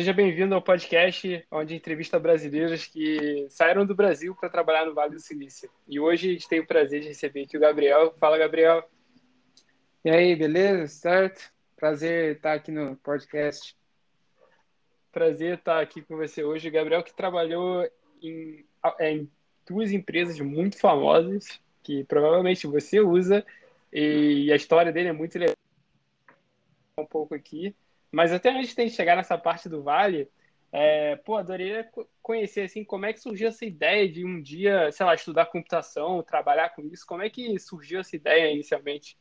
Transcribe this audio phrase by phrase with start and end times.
[0.00, 5.16] Seja bem-vindo ao podcast onde entrevista brasileiros que saíram do Brasil para trabalhar no Vale
[5.16, 5.70] do Silício.
[5.86, 8.14] E hoje a gente tem o prazer de receber aqui o Gabriel.
[8.18, 8.82] Fala, Gabriel.
[10.02, 10.86] E aí, beleza?
[10.86, 11.52] Certo?
[11.76, 13.76] Prazer estar aqui no podcast.
[15.12, 16.70] Prazer estar aqui com você hoje.
[16.70, 17.86] O Gabriel que trabalhou
[18.22, 18.64] em,
[18.98, 19.30] é, em
[19.68, 23.44] duas empresas muito famosas que provavelmente você usa
[23.92, 25.54] e a história dele é muito legal.
[26.96, 27.76] Um pouco aqui.
[28.10, 30.28] Mas até antes de chegar nessa parte do Vale,
[30.72, 31.88] é, pô, adoraria
[32.22, 36.22] conhecer assim como é que surgiu essa ideia de um dia, sei lá, estudar computação,
[36.22, 37.04] trabalhar com isso.
[37.06, 39.18] Como é que surgiu essa ideia inicialmente?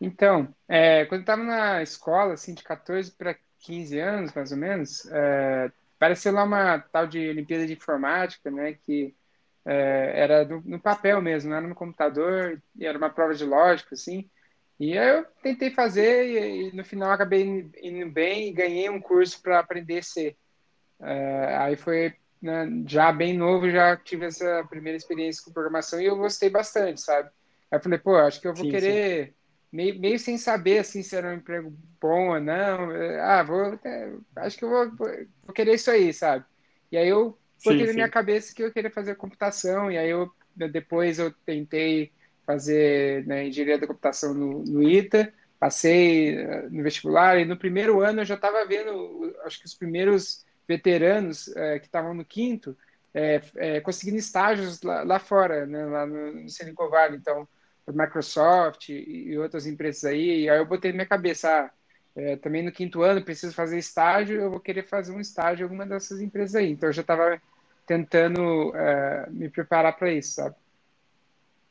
[0.00, 4.58] Então, é, quando eu estava na escola, assim, de 14 para 15 anos, mais ou
[4.58, 9.14] menos, é, pareceu lá uma tal de Olimpíada de Informática, né, que
[9.64, 13.94] é, era do, no papel mesmo, não era no computador, era uma prova de lógica,
[13.94, 14.28] assim,
[14.78, 19.00] e aí eu tentei fazer e, e no final acabei indo bem e ganhei um
[19.00, 20.36] curso para aprender C.
[21.00, 26.06] É, aí foi né, já bem novo, já tive essa primeira experiência com programação e
[26.06, 27.28] eu gostei bastante, sabe?
[27.70, 29.34] Aí eu falei, pô, acho que eu vou sim, querer, sim.
[29.72, 32.90] Meio, meio sem saber assim, se era um emprego bom ou não.
[33.22, 36.44] Ah, vou, é, acho que eu vou, vou, querer isso aí, sabe?
[36.92, 40.10] E aí eu botei sim, na minha cabeça que eu queria fazer computação, e aí
[40.10, 40.30] eu
[40.70, 42.12] depois eu tentei
[42.46, 48.00] fazer né, engenharia da computação no, no ITA, passei uh, no vestibular e no primeiro
[48.00, 52.76] ano eu já estava vendo, acho que os primeiros veteranos uh, que estavam no quinto
[53.16, 57.46] é, conseguindo estágios lá, lá fora, né, lá no, no Silicon Valley, então
[57.86, 61.70] Microsoft e, e, outras empresas aí, e aí eu botei na minha cabeça,
[62.16, 65.66] ah, também no quinto ano preciso fazer estágio, eu vou querer fazer um estágio em
[65.66, 67.40] alguma dessas empresas aí, então eu já estava
[67.86, 68.72] tentando
[69.30, 70.56] me preparar para isso, sabe?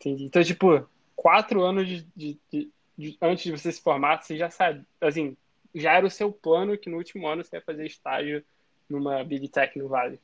[0.04, 0.26] Entendi.
[0.26, 4.50] Então, tipo, quatro anos de, de, de, de, antes de você se formar, você já
[4.50, 5.38] sabe, assim,
[5.74, 8.44] já era o seu plano que no último ano você ia fazer estágio
[8.90, 10.20] numa Big Tech no Vale.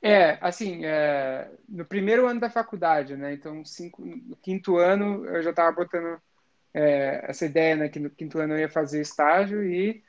[0.00, 3.32] É, assim, é, no primeiro ano da faculdade, né?
[3.32, 6.20] Então, cinco, no quinto ano eu já estava botando
[6.72, 7.88] é, essa ideia, né?
[7.88, 10.04] Que no quinto ano eu ia fazer estágio e,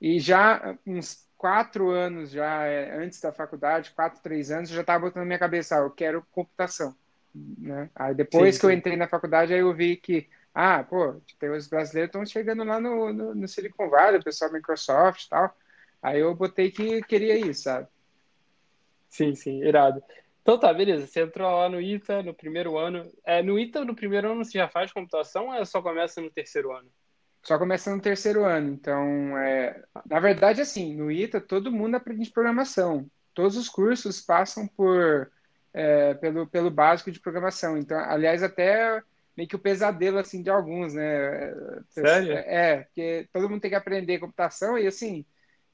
[0.00, 4.80] e já uns quatro anos já é, antes da faculdade, quatro, três anos, eu já
[4.80, 6.96] estava botando na minha cabeça, ah, eu quero computação.
[7.34, 7.90] Né?
[7.94, 8.72] Aí depois sim, que sim.
[8.72, 12.62] eu entrei na faculdade, aí eu vi que, ah, pô, tem os brasileiros estão chegando
[12.62, 15.56] lá no, no, no, Silicon Valley, o pessoal Microsoft e tal.
[16.00, 17.88] Aí eu botei que queria isso, sabe?
[19.08, 20.02] Sim, sim, irado.
[20.42, 21.06] Então tá, beleza.
[21.06, 23.10] Você entrou lá no ITA no primeiro ano.
[23.24, 26.30] É, no ITA, no primeiro ano, você já faz computação ou é só começa no
[26.30, 26.88] terceiro ano?
[27.42, 28.70] Só começa no terceiro ano.
[28.70, 29.82] Então, é...
[30.06, 33.10] na verdade, assim, no ITA todo mundo aprende programação.
[33.32, 35.30] Todos os cursos passam por
[35.74, 37.76] é, pelo, pelo básico de programação.
[37.76, 39.02] Então, aliás, até
[39.36, 41.52] meio que o pesadelo assim de alguns, né?
[41.88, 42.32] Sério?
[42.32, 45.24] É, porque todo mundo tem que aprender computação e assim,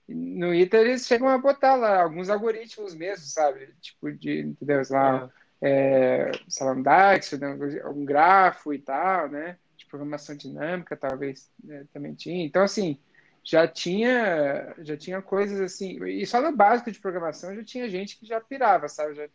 [0.08, 3.68] no ITA eles chegam a botar lá alguns algoritmos mesmo, sabe?
[3.80, 4.80] Tipo de, entendeu?
[4.88, 5.30] Lá,
[5.60, 7.82] é, sei lá, um né?
[7.94, 9.58] um grafo e tal, né?
[9.76, 11.84] De programação dinâmica, talvez né?
[11.92, 12.44] também tinha.
[12.44, 12.98] Então, assim,
[13.44, 18.18] já tinha já tinha coisas assim, e só no básico de programação já tinha gente
[18.18, 19.14] que já pirava, sabe?
[19.14, 19.28] Já,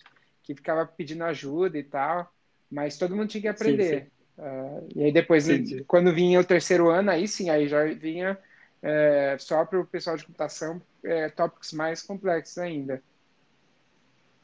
[0.46, 2.32] que ficava pedindo ajuda e tal,
[2.72, 3.84] mas todo mundo tinha que aprender.
[3.84, 4.12] Sim, sim.
[4.38, 8.38] Uh, e aí depois, sim, quando vinha o terceiro ano, aí sim, aí já vinha
[8.82, 13.02] é, só para o pessoal de computação é, tópicos mais complexos ainda.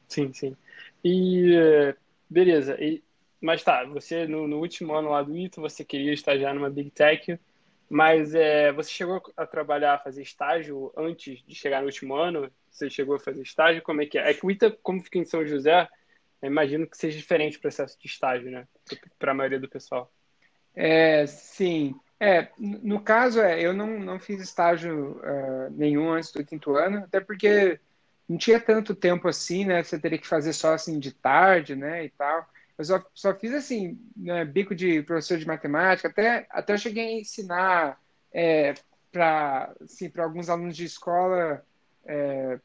[0.07, 0.57] Sim, sim.
[1.03, 1.94] E
[2.29, 2.75] beleza.
[2.81, 3.03] E,
[3.40, 6.90] mas tá, você no, no, último ano lá do ITO, você queria estagiar numa Big
[6.91, 7.40] Tech,
[7.90, 12.51] mas é, você chegou a trabalhar, a fazer estágio antes de chegar no último ano?
[12.72, 13.82] Você chegou a fazer estágio?
[13.82, 14.30] Como é que é?
[14.30, 15.88] É que o ITA, como fica em São José,
[16.42, 18.68] imagino que seja diferente o processo de estágio, né?
[19.20, 20.12] Para a maioria do pessoal.
[20.74, 21.94] É, sim.
[22.20, 27.00] É, no caso, é, eu não, não fiz estágio uh, nenhum antes do quinto ano,
[27.00, 27.80] até porque
[28.30, 29.84] não tinha tanto tempo assim, né?
[29.84, 32.06] Você teria que fazer só assim de tarde, né?
[32.06, 32.48] E tal.
[32.78, 37.06] Eu só, só fiz assim, né, bico de professor de matemática, até, até eu cheguei
[37.06, 38.02] a ensinar
[38.34, 38.74] é,
[39.12, 41.64] para assim, alguns alunos de escola
[42.06, 42.59] é,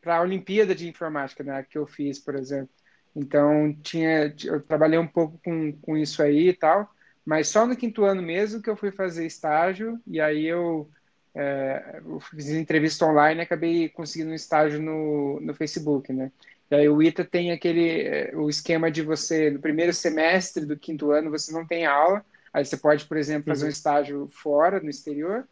[0.00, 2.70] para a Olimpíada de Informática, né, que eu fiz, por exemplo.
[3.14, 6.90] Então, tinha, eu trabalhei um pouco com, com isso aí e tal,
[7.24, 10.88] mas só no quinto ano mesmo que eu fui fazer estágio, e aí eu,
[11.34, 16.30] é, eu fiz entrevista online e acabei conseguindo um estágio no, no Facebook, né.
[16.70, 20.78] E aí o ITA tem aquele eh, o esquema de você, no primeiro semestre do
[20.78, 23.68] quinto ano, você não tem aula, aí você pode, por exemplo, fazer uhum.
[23.68, 25.48] um estágio fora, no exterior,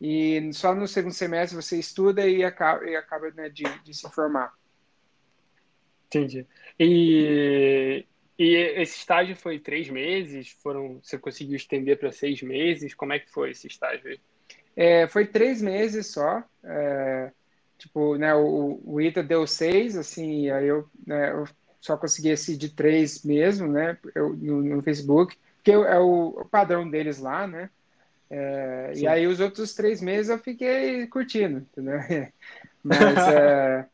[0.00, 4.08] e só no segundo semestre você estuda e acaba, e acaba né, de, de se
[4.10, 4.52] formar.
[6.06, 6.46] Entendi.
[6.78, 8.04] E,
[8.38, 10.50] e esse estágio foi três meses?
[10.62, 12.94] Foram, você conseguiu estender para seis meses?
[12.94, 14.20] Como é que foi esse estágio aí?
[14.74, 16.42] É, foi três meses só.
[16.64, 17.30] É,
[17.80, 21.46] tipo, né, o, o ITA deu seis, assim, aí eu, né, eu
[21.80, 26.44] só consegui esse de três mesmo, né, eu, no, no Facebook, que é o, o,
[26.44, 27.70] padrão deles lá, né,
[28.30, 31.98] é, e aí os outros três meses eu fiquei curtindo, entendeu?
[32.82, 33.86] Mas, é,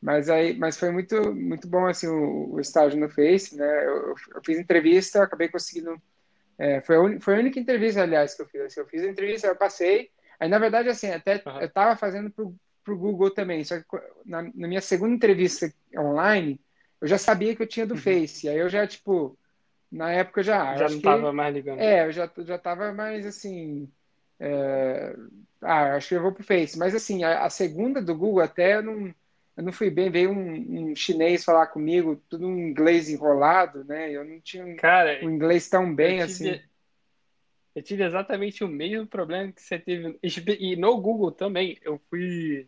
[0.00, 3.86] mas, aí, mas foi muito, muito bom assim, o, o estágio no Face, né?
[3.86, 5.96] Eu, eu fiz entrevista, acabei conseguindo.
[6.58, 8.62] É, foi, a un, foi a única entrevista, aliás, que eu fiz.
[8.62, 10.10] Assim, eu fiz a entrevista, eu passei.
[10.40, 11.60] Aí, na verdade, assim, até uhum.
[11.60, 13.62] eu estava fazendo para o Google também.
[13.62, 13.86] Só que
[14.26, 16.60] na, na, minha segunda entrevista online,
[17.00, 18.00] eu já sabia que eu tinha do uhum.
[18.00, 18.48] Face.
[18.48, 19.38] Aí eu já, tipo,
[19.92, 20.74] na época já.
[20.76, 21.78] Já não estava mais ligando.
[21.78, 23.86] É, eu já, já tava mais assim.
[24.40, 25.14] É,
[25.60, 26.78] ah, acho que eu vou pro Face.
[26.78, 29.14] Mas assim, a, a segunda do Google até eu não,
[29.54, 30.10] eu não fui bem.
[30.10, 34.10] Veio um, um, chinês falar comigo, tudo um inglês enrolado, né?
[34.10, 36.62] Eu não tinha um, Cara, um inglês tão bem eu tive, assim.
[37.74, 40.18] Eu tive exatamente o mesmo problema que você teve.
[40.58, 41.76] E no Google também.
[41.82, 42.66] Eu fui,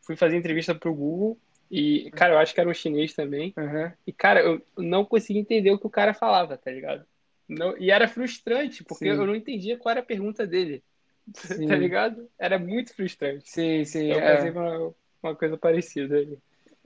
[0.00, 1.38] fui fazer entrevista pro Google.
[1.70, 3.52] E, cara, eu acho que era um chinês também.
[3.56, 3.92] Uhum.
[4.06, 7.04] E, cara, eu não consegui entender o que o cara falava, tá ligado?
[7.48, 9.10] Não, e era frustrante, porque Sim.
[9.10, 10.82] eu não entendia qual era a pergunta dele.
[11.34, 11.66] Sim.
[11.66, 12.28] tá ligado?
[12.38, 13.48] Era muito frustrante.
[13.48, 14.12] Sim, sim.
[14.12, 14.50] Eu é.
[14.50, 16.38] uma, uma coisa parecida ali.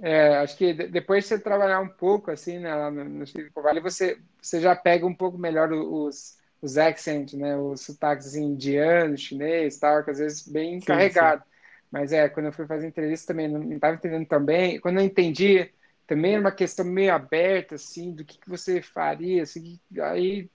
[0.03, 3.61] É, acho que depois de você trabalhar um pouco assim, né, lá no, no Silicon
[3.61, 8.45] Valley, você, você já pega um pouco melhor os, os accents, né, os sotaques assim,
[8.45, 11.43] indiano, chinês, tal, que às vezes bem sim, carregado.
[11.43, 11.50] Sim.
[11.91, 14.81] Mas é, quando eu fui fazer entrevista também não estava entendendo também.
[14.81, 15.71] Quando eu entendi,
[16.07, 20.49] também era uma questão meio aberta, assim, do que, que você faria, assim, aí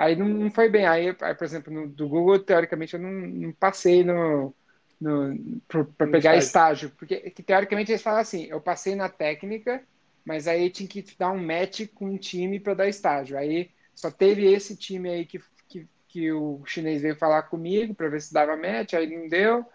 [0.00, 0.86] Aí não, foi bem.
[0.86, 4.54] Aí, aí, por exemplo, no, do Google, teoricamente, eu não, não passei no,
[4.98, 6.38] no para pegar estágio.
[6.38, 6.90] estágio.
[6.96, 9.82] Porque que, teoricamente eles falam assim: eu passei na técnica,
[10.24, 13.36] mas aí tinha que dar um match com um time para dar estágio.
[13.36, 15.38] Aí só teve esse time aí que,
[15.68, 19.66] que, que o chinês veio falar comigo para ver se dava match, aí não deu.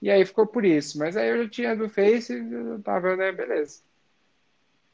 [0.00, 0.98] E aí ficou por isso.
[0.98, 3.82] Mas aí eu já tinha do Face, eu tava, né, beleza.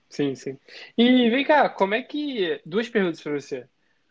[0.09, 0.59] Sim, sim.
[0.97, 2.61] E vem cá, como é que.
[2.65, 3.67] Duas perguntas para você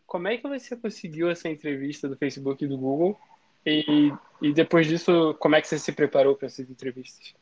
[0.06, 3.18] como é que você conseguiu essa entrevista do Facebook e do Google?
[3.64, 7.34] E, e depois disso, como é que você se preparou para essas entrevistas?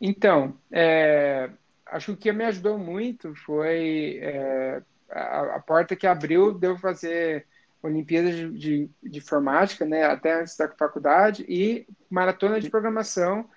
[0.00, 1.50] Então, é,
[1.86, 6.66] acho que o que me ajudou muito foi é, a, a, porta que abriu de
[6.66, 7.46] eu fazer
[7.84, 13.48] Olimpíadas de, de, de, Informática, né, até antes da faculdade, e maratona de programação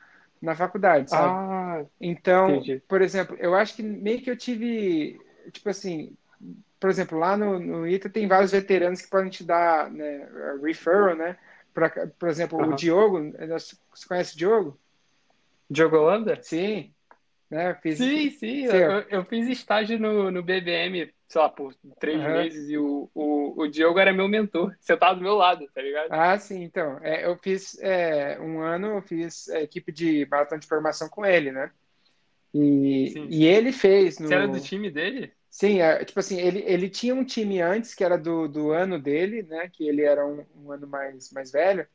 [0.42, 1.34] na faculdade, sabe?
[1.34, 2.82] Ah, então, entendi.
[2.88, 5.20] por exemplo, eu acho que meio que eu tive,
[5.52, 6.16] tipo assim,
[6.80, 10.28] por exemplo, lá no, no ITA tem vários veteranos que podem te dar né,
[10.62, 11.38] referral, né?
[11.74, 12.74] Pra, por exemplo, uhum.
[12.74, 13.20] o Diogo,
[13.94, 14.80] você conhece o Diogo?
[15.70, 16.38] Diogo Holanda?
[16.42, 16.94] Sim.
[17.50, 17.98] Né, fiz...
[17.98, 18.66] Sim, sim.
[18.66, 22.34] Eu, eu, fiz estágio no, no BBM, sei lá, por três uhum.
[22.34, 24.76] meses e o, o, o Diogo era meu mentor.
[24.80, 26.08] Você tá do meu lado, tá ligado?
[26.12, 27.00] Ah, sim, então.
[27.02, 31.52] É, eu fiz é, um ano, eu fiz equipe de maratona de formação com ele,
[31.52, 31.72] né?
[32.54, 33.28] E, sim.
[33.30, 34.20] e ele fez.
[34.20, 34.28] No...
[34.28, 35.32] Você era do time dele?
[35.50, 39.00] Sim, é, tipo assim, ele, ele tinha um time antes que era do, do ano
[39.00, 39.70] dele, né?
[39.72, 41.88] Que ele era um, um ano mais, mais velho.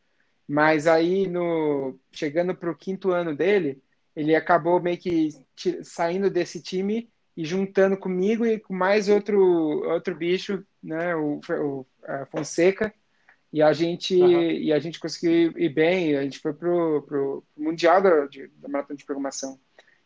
[0.49, 3.83] Mas aí, no, chegando para o quinto ano dele,
[4.15, 5.31] ele acabou meio que
[5.83, 9.41] saindo desse time e juntando comigo e com mais outro,
[9.89, 11.15] outro bicho, né?
[11.17, 11.87] O, o
[12.31, 12.93] Fonseca.
[13.53, 14.51] E a gente, uhum.
[14.51, 16.17] e a gente conseguiu ir bem.
[16.17, 19.59] A gente foi pro, pro Mundial da, de, da Maratona de Programação.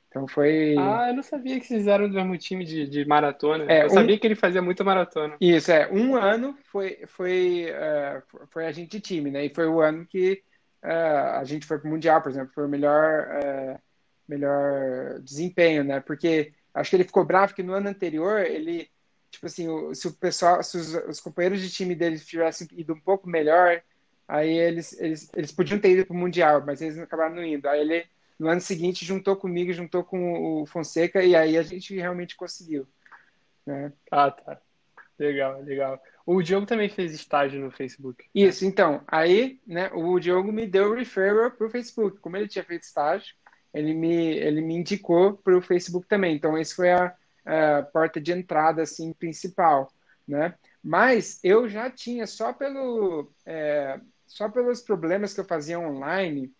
[0.08, 0.74] Então foi.
[0.78, 3.70] Ah, eu não sabia que vocês eram do mesmo time de, de maratona.
[3.70, 3.90] É, eu um...
[3.90, 5.36] sabia que ele fazia muita maratona.
[5.40, 5.88] Isso, é.
[5.92, 9.44] Um ano foi, foi, uh, foi a gente de time, né?
[9.44, 10.42] E foi o ano que
[10.82, 12.50] uh, a gente foi pro Mundial, por exemplo.
[12.54, 13.78] Foi o melhor, uh,
[14.28, 16.00] melhor desempenho, né?
[16.00, 18.90] Porque acho que ele ficou bravo que no ano anterior ele.
[19.30, 23.00] Tipo assim, se o pessoal, se os, os companheiros de time dele tivessem ido um
[23.00, 23.82] pouco melhor,
[24.26, 27.68] aí eles, eles, eles podiam ter ido pro Mundial, mas eles acabaram não indo.
[27.68, 28.06] Aí ele
[28.38, 32.86] no ano seguinte juntou comigo, juntou com o Fonseca e aí a gente realmente conseguiu.
[33.66, 33.92] Né?
[34.10, 34.60] Ah, tá.
[35.18, 36.02] Legal, legal.
[36.26, 38.24] O Diogo também fez estágio no Facebook.
[38.34, 39.02] Isso, então.
[39.06, 42.18] Aí, né, o Diogo me deu o referral para o Facebook.
[42.18, 43.34] Como ele tinha feito estágio,
[43.76, 46.34] ele me, ele me indicou para o Facebook também.
[46.34, 47.14] Então, esse foi a,
[47.44, 49.92] a, porta de entrada, assim, principal,
[50.26, 50.54] né?
[50.82, 56.52] Mas eu já tinha, só, pelo, é, só pelos problemas que eu fazia online,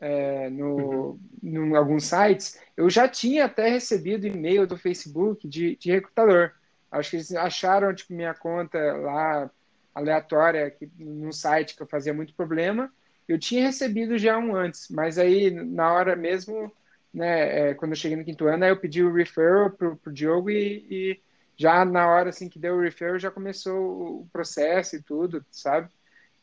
[0.00, 1.72] é, no, uhum.
[1.72, 6.52] em alguns sites, eu já tinha até recebido e-mail do Facebook de, de recrutador.
[6.90, 9.50] Acho que eles acharam tipo, minha conta lá
[9.94, 12.92] aleatória que, num site que eu fazia muito problema.
[13.30, 16.72] Eu tinha recebido já um antes, mas aí na hora mesmo,
[17.14, 20.12] né, é, quando eu cheguei no quinto ano, aí eu pedi o referral pro, pro
[20.12, 21.20] Diogo e, e
[21.56, 25.88] já na hora assim que deu o referral já começou o processo e tudo, sabe?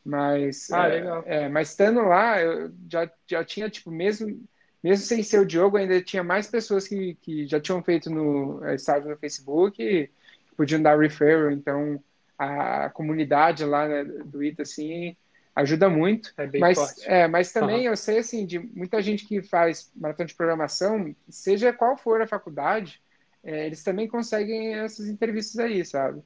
[0.04, 1.44] Mas, ah, é.
[1.44, 4.42] É, mas estando lá, eu já, já tinha, tipo, mesmo,
[4.82, 8.64] mesmo sem ser o Diogo, ainda tinha mais pessoas que, que já tinham feito no
[8.64, 10.10] é, estágio no Facebook e
[10.56, 11.50] podiam dar referral.
[11.50, 12.02] Então,
[12.38, 15.14] a comunidade lá né, do ITA, assim,
[15.58, 16.32] ajuda muito.
[16.36, 17.02] É mas, forte.
[17.06, 17.92] É, mas também uhum.
[17.92, 22.26] eu sei, assim, de muita gente que faz maratona de programação, seja qual for a
[22.26, 23.00] faculdade,
[23.42, 26.22] é, eles também conseguem essas entrevistas aí, sabe?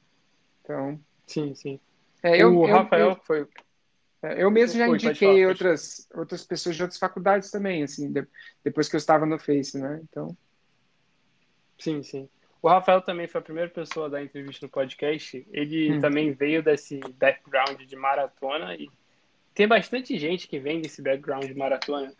[0.61, 0.99] Então...
[1.25, 1.79] Sim, sim.
[2.21, 3.47] É, eu, o eu, Rafael eu, foi...
[4.21, 8.25] É, eu mesmo já indiquei falar, outras, outras pessoas de outras faculdades também, assim, de,
[8.63, 9.99] depois que eu estava no Face, né?
[10.03, 10.37] Então...
[11.77, 12.29] Sim, sim.
[12.61, 15.45] O Rafael também foi a primeira pessoa a dar entrevista no podcast.
[15.51, 15.99] Ele hum.
[15.99, 18.89] também veio desse background de maratona e
[19.53, 22.13] tem bastante gente que vem desse background de maratona.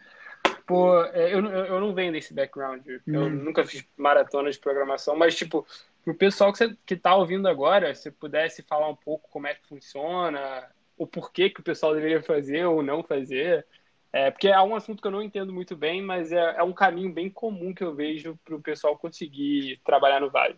[0.65, 2.85] Pô, é, eu, eu não venho desse background.
[2.87, 3.29] Eu hum.
[3.29, 5.65] nunca fiz maratona de programação, mas, tipo,
[6.03, 9.53] pro pessoal que, você, que tá ouvindo agora, se pudesse falar um pouco como é
[9.53, 13.65] que funciona, o porquê que o pessoal deveria fazer ou não fazer.
[14.11, 16.73] É, porque é um assunto que eu não entendo muito bem, mas é, é um
[16.73, 20.55] caminho bem comum que eu vejo para o pessoal conseguir trabalhar no Vale.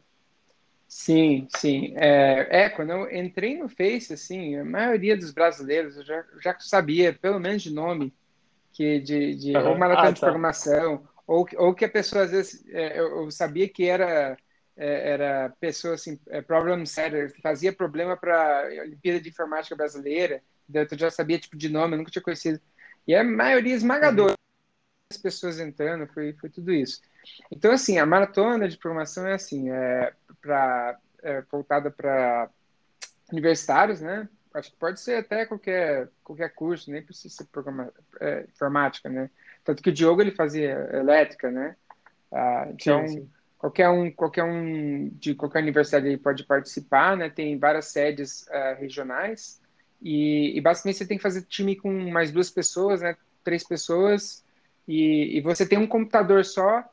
[0.87, 1.93] Sim, sim.
[1.97, 6.59] É, é, quando eu entrei no Face, assim, a maioria dos brasileiros eu já, já
[6.59, 8.13] sabia, pelo menos de nome,
[8.71, 9.69] que de, de uhum.
[9.69, 10.27] ou maratona ah, de tá.
[10.27, 14.37] programação, ou, ou que a pessoa, às vezes, é, eu, eu, sabia que era,
[14.77, 20.41] é, era pessoa, assim, é, problem setter, fazia problema para a Olimpíada de Informática Brasileira,
[20.73, 22.59] eu já sabia, tipo, de nome, eu nunca tinha conhecido
[23.07, 25.09] e a maioria esmagadora uhum.
[25.11, 27.01] das pessoas entrando, foi, foi tudo isso.
[27.51, 32.49] Então, assim, a maratona de programação é assim, é, pra, é voltada para
[33.31, 34.27] universitários, né?
[34.53, 37.91] Acho que pode ser até qualquer, qualquer curso, nem precisa ser programa,
[38.21, 39.29] é, informática, né?
[39.63, 41.75] Tanto que o Diogo ele fazia elétrica, né?
[42.31, 43.29] Ah, então, sim, sim.
[43.57, 47.29] qualquer um, qualquer um de qualquer universidade pode participar, né?
[47.29, 49.61] Tem várias sedes uh, regionais.
[50.01, 53.17] E, e, basicamente você tem que fazer time com mais duas pessoas, né?
[53.43, 54.43] Três pessoas.
[54.87, 56.83] E, e, você tem um computador só.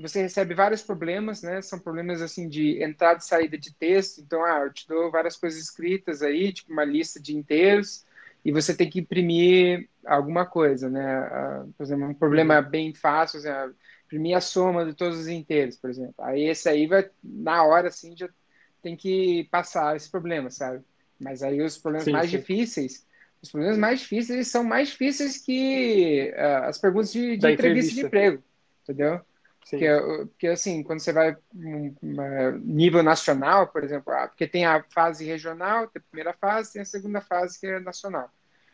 [0.00, 1.60] Você recebe vários problemas, né?
[1.60, 4.20] São problemas assim de entrada e saída de texto.
[4.20, 8.04] Então, ah, eu te dou várias coisas escritas aí, tipo uma lista de inteiros.
[8.44, 11.04] E você tem que imprimir alguma coisa, né?
[11.04, 13.74] Ah, por exemplo, um problema bem fácil, assim,
[14.06, 16.14] imprimir a soma de todos os inteiros, por exemplo.
[16.18, 18.28] Aí esse aí vai, na hora, assim, já
[18.82, 20.82] tem que passar esse problema, sabe?
[21.20, 22.38] Mas aí os problemas sim, mais sim.
[22.38, 23.06] difíceis,
[23.40, 27.56] os problemas mais difíceis são mais difíceis que uh, as perguntas de, de entrevista.
[27.56, 27.94] entrevista.
[27.94, 28.42] de emprego,
[28.82, 29.20] entendeu?
[29.70, 29.88] Porque,
[30.28, 31.36] porque, assim, quando você vai
[32.62, 36.82] nível nacional, por exemplo, ah, porque tem a fase regional, tem a primeira fase, tem
[36.82, 38.30] a segunda fase que é nacional.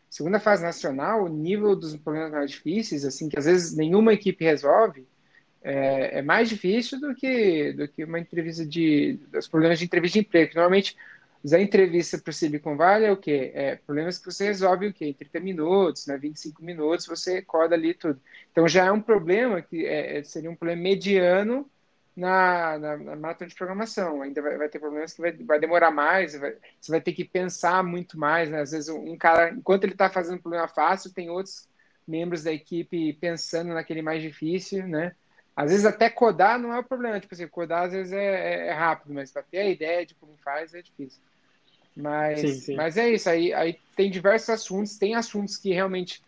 [0.08, 4.42] Segunda fase nacional, o nível dos problemas mais difíceis, assim, que às vezes nenhuma equipe
[4.42, 5.06] resolve,
[5.62, 10.18] é, é mais difícil do que, do que uma entrevista de, os problemas de entrevista
[10.18, 10.56] de emprego, que
[11.44, 13.52] normalmente a entrevista para o Silicon Valley é o quê?
[13.54, 15.06] É problemas que você resolve o quê?
[15.06, 16.16] Em 30 minutos, né?
[16.18, 18.20] 25 minutos, você coda ali tudo.
[18.50, 21.70] Então já é um problema que é, é, seria um problema mediano
[22.16, 24.22] na, na, na maratona de programação.
[24.22, 27.24] Ainda vai, vai ter problemas que vai, vai demorar mais, vai, você vai ter que
[27.24, 28.60] pensar muito mais, né?
[28.60, 31.68] Às vezes um cara, enquanto ele está fazendo um problema fácil, tem outros
[32.06, 35.14] membros da equipe pensando naquele mais difícil, né?
[35.58, 38.66] Às vezes até codar não é o problema, tipo assim, codar às vezes é, é,
[38.68, 41.20] é rápido, mas para ter a ideia de como faz é difícil.
[41.96, 42.76] Mas, sim, sim.
[42.76, 46.22] mas é isso, aí, aí tem diversos assuntos, tem assuntos que realmente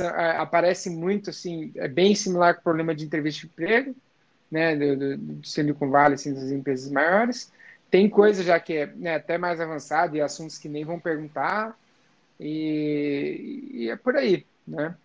[0.00, 3.94] é, aparecem muito, assim, é bem similar com o problema de entrevista de emprego,
[4.50, 7.52] né, do, do, do Silicon Valley, assim, das empresas maiores.
[7.88, 11.78] Tem coisa já que é né, até mais avançada e assuntos que nem vão perguntar,
[12.40, 14.96] e, e é por aí, né?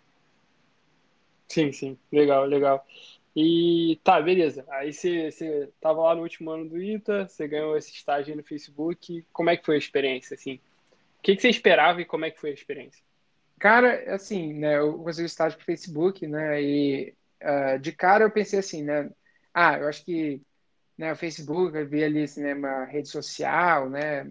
[1.48, 2.84] Sim, sim, legal, legal.
[3.40, 4.66] E tá, beleza.
[4.68, 8.42] Aí você, você tava lá no último ano do ITA, você ganhou esse estágio no
[8.42, 9.24] Facebook.
[9.32, 10.56] Como é que foi a experiência, assim?
[11.20, 13.00] O que, que você esperava e como é que foi a experiência?
[13.60, 17.14] Cara, assim, né, eu consegui o estágio pro Facebook, né, e
[17.44, 19.08] uh, de cara eu pensei assim, né,
[19.54, 20.42] ah, eu acho que
[20.98, 24.28] né, o Facebook, eu vi ali, assim, né, uma rede social, né,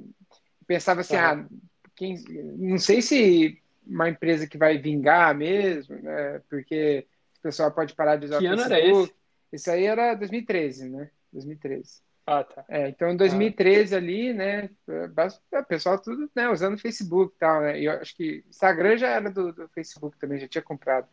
[0.66, 1.20] pensava assim, uhum.
[1.20, 1.46] ah,
[1.94, 2.24] quem,
[2.56, 7.06] não sei se uma empresa que vai vingar mesmo, né, porque
[7.46, 8.72] pessoal pode parar de usar que o Facebook.
[8.72, 9.14] ano era esse?
[9.52, 11.10] Isso aí era 2013, né?
[11.32, 12.02] 2013.
[12.26, 12.64] Ah, tá.
[12.68, 13.98] É, então, em 2013 ah.
[13.98, 17.80] ali, né, o pessoal tudo né, usando o Facebook e tal, né?
[17.80, 21.06] E eu acho que Instagram já era do, do Facebook também, já tinha comprado.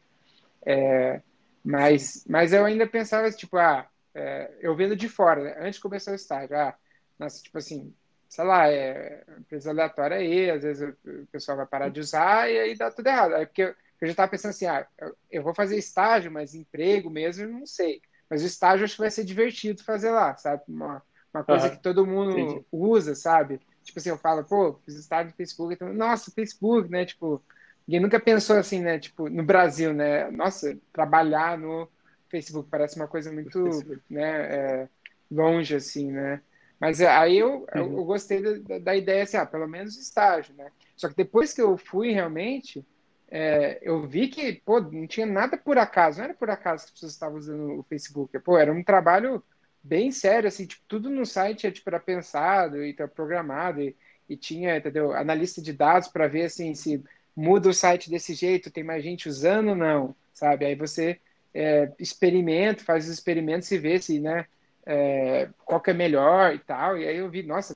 [0.65, 1.21] É,
[1.63, 5.55] mas, mas eu ainda pensava, tipo, ah, é, eu vendo de fora, né?
[5.59, 6.75] antes de começar o estágio, ah,
[7.19, 7.93] nossa, tipo assim,
[8.27, 12.59] sei lá, é empresa aleatória aí, às vezes o pessoal vai parar de usar e
[12.59, 13.35] aí dá tudo errado.
[13.35, 14.85] Aí porque eu já estava pensando assim, ah,
[15.31, 18.01] eu vou fazer estágio, mas emprego mesmo, eu não sei.
[18.29, 20.61] Mas o estágio acho que vai ser divertido fazer lá, sabe?
[20.67, 21.01] Uma,
[21.33, 21.71] uma coisa uhum.
[21.71, 22.65] que todo mundo Entendi.
[22.71, 23.61] usa, sabe?
[23.81, 27.05] Tipo assim, eu falo, pô, fiz estágio no Facebook, então, nossa, Facebook, né?
[27.05, 27.41] Tipo,
[27.87, 28.99] ninguém nunca pensou assim, né?
[28.99, 30.29] Tipo, no Brasil, né?
[30.31, 31.87] Nossa, trabalhar no
[32.29, 33.63] Facebook parece uma coisa muito,
[34.09, 34.55] né?
[34.55, 34.89] É,
[35.31, 36.41] longe, assim, né?
[36.77, 37.65] Mas aí eu, uhum.
[37.75, 40.69] eu, eu, gostei da, da, ideia, assim, ah, pelo menos estágio, né?
[40.97, 42.85] Só que depois que eu fui realmente,
[43.35, 46.89] é, eu vi que, pô, não tinha nada por acaso, não era por acaso que
[46.89, 48.37] as pessoas estavam usando o Facebook.
[48.41, 49.43] Pô, era um trabalho
[49.81, 53.95] bem sério, assim, tipo, tudo no site é, tipo, era pensado e tá programado e,
[54.29, 57.03] e tinha, entendeu, analista de dados para ver, assim, se
[57.35, 60.65] muda o site desse jeito, tem mais gente usando ou não, sabe?
[60.65, 61.19] Aí você
[61.55, 64.45] é, experimenta, faz os experimentos e vê se, né,
[64.85, 66.99] é, qual que é melhor e tal.
[66.99, 67.75] E aí eu vi, nossa,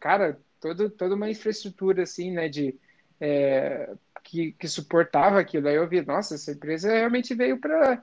[0.00, 2.74] cara, todo, toda uma infraestrutura assim, né, de
[3.20, 3.90] é,
[4.22, 5.68] que, que suportava aquilo.
[5.68, 8.02] Aí eu vi, nossa, essa empresa realmente veio para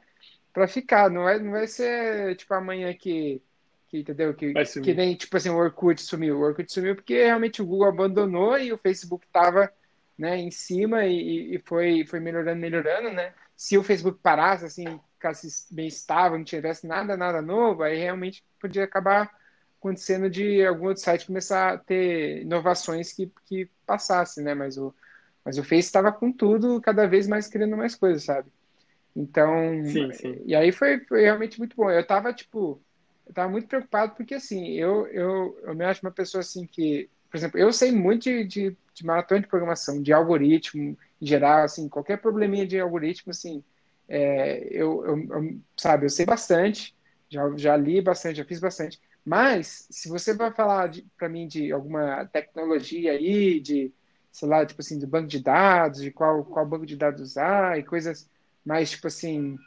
[0.54, 1.10] para ficar.
[1.10, 3.42] Não vai, não vai ser tipo amanhã que
[3.88, 6.40] que entendeu que, que nem tipo assim o Orkut sumiu.
[6.40, 9.72] O Orkut sumiu porque realmente o Google abandonou e o Facebook estava
[10.18, 13.34] né, em cima e, e foi foi melhorando, melhorando, né?
[13.56, 18.44] Se o Facebook parasse assim ficasse bem estável, não tivesse nada, nada novo, aí realmente
[18.60, 19.32] podia acabar
[19.80, 24.54] acontecendo de algum outro site começar a ter inovações que, que passasse, né?
[24.56, 24.94] Mas o,
[25.46, 28.50] mas o Face estava com tudo, cada vez mais querendo mais coisas, sabe?
[29.16, 30.42] Então, sim, sim.
[30.46, 31.90] e aí foi, foi realmente muito bom.
[31.90, 32.82] Eu estava tipo,
[33.28, 37.10] eu tava muito preocupado porque assim, eu, eu, eu me acho uma pessoa assim que,
[37.30, 41.64] por exemplo, eu sei muito de, de, de maratona de programação, de algoritmo em geral,
[41.64, 43.64] assim, qualquer probleminha de algoritmo, assim,
[44.08, 46.96] é, eu, eu, eu, sabe, eu sei bastante,
[47.30, 49.00] já, já li bastante, já fiz bastante.
[49.24, 53.92] Mas, se você vai falar para mim de alguma tecnologia aí, de,
[54.36, 57.80] sei lá, tipo assim, do banco de dados, de qual, qual banco de dados usar
[57.80, 58.30] e coisas
[58.66, 59.58] mais, tipo assim,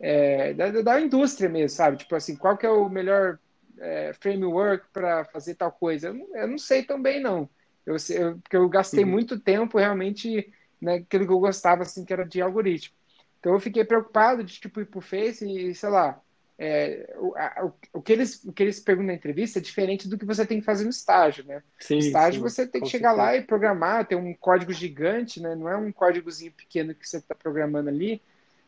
[0.00, 1.98] é, da, da indústria mesmo, sabe?
[1.98, 3.38] Tipo assim, qual que é o melhor
[3.78, 6.08] é, framework para fazer tal coisa?
[6.08, 7.48] Eu, eu, não sei tão bem, não.
[7.86, 9.10] Eu, eu, porque eu gastei uhum.
[9.10, 12.96] muito tempo realmente naquilo que eu gostava, assim, que era de algoritmo.
[13.38, 16.20] Então eu fiquei preocupado de tipo ir pro Face e, sei lá,
[16.58, 20.16] é, o, a, o, que eles, o que eles perguntam na entrevista é diferente do
[20.16, 21.62] que você tem que fazer no estágio, né?
[21.78, 23.30] Sim, no estágio sim, você tem que chegar certeza.
[23.30, 25.54] lá e programar, tem um código gigante, né?
[25.54, 28.22] Não é um códigozinho pequeno que você está programando ali,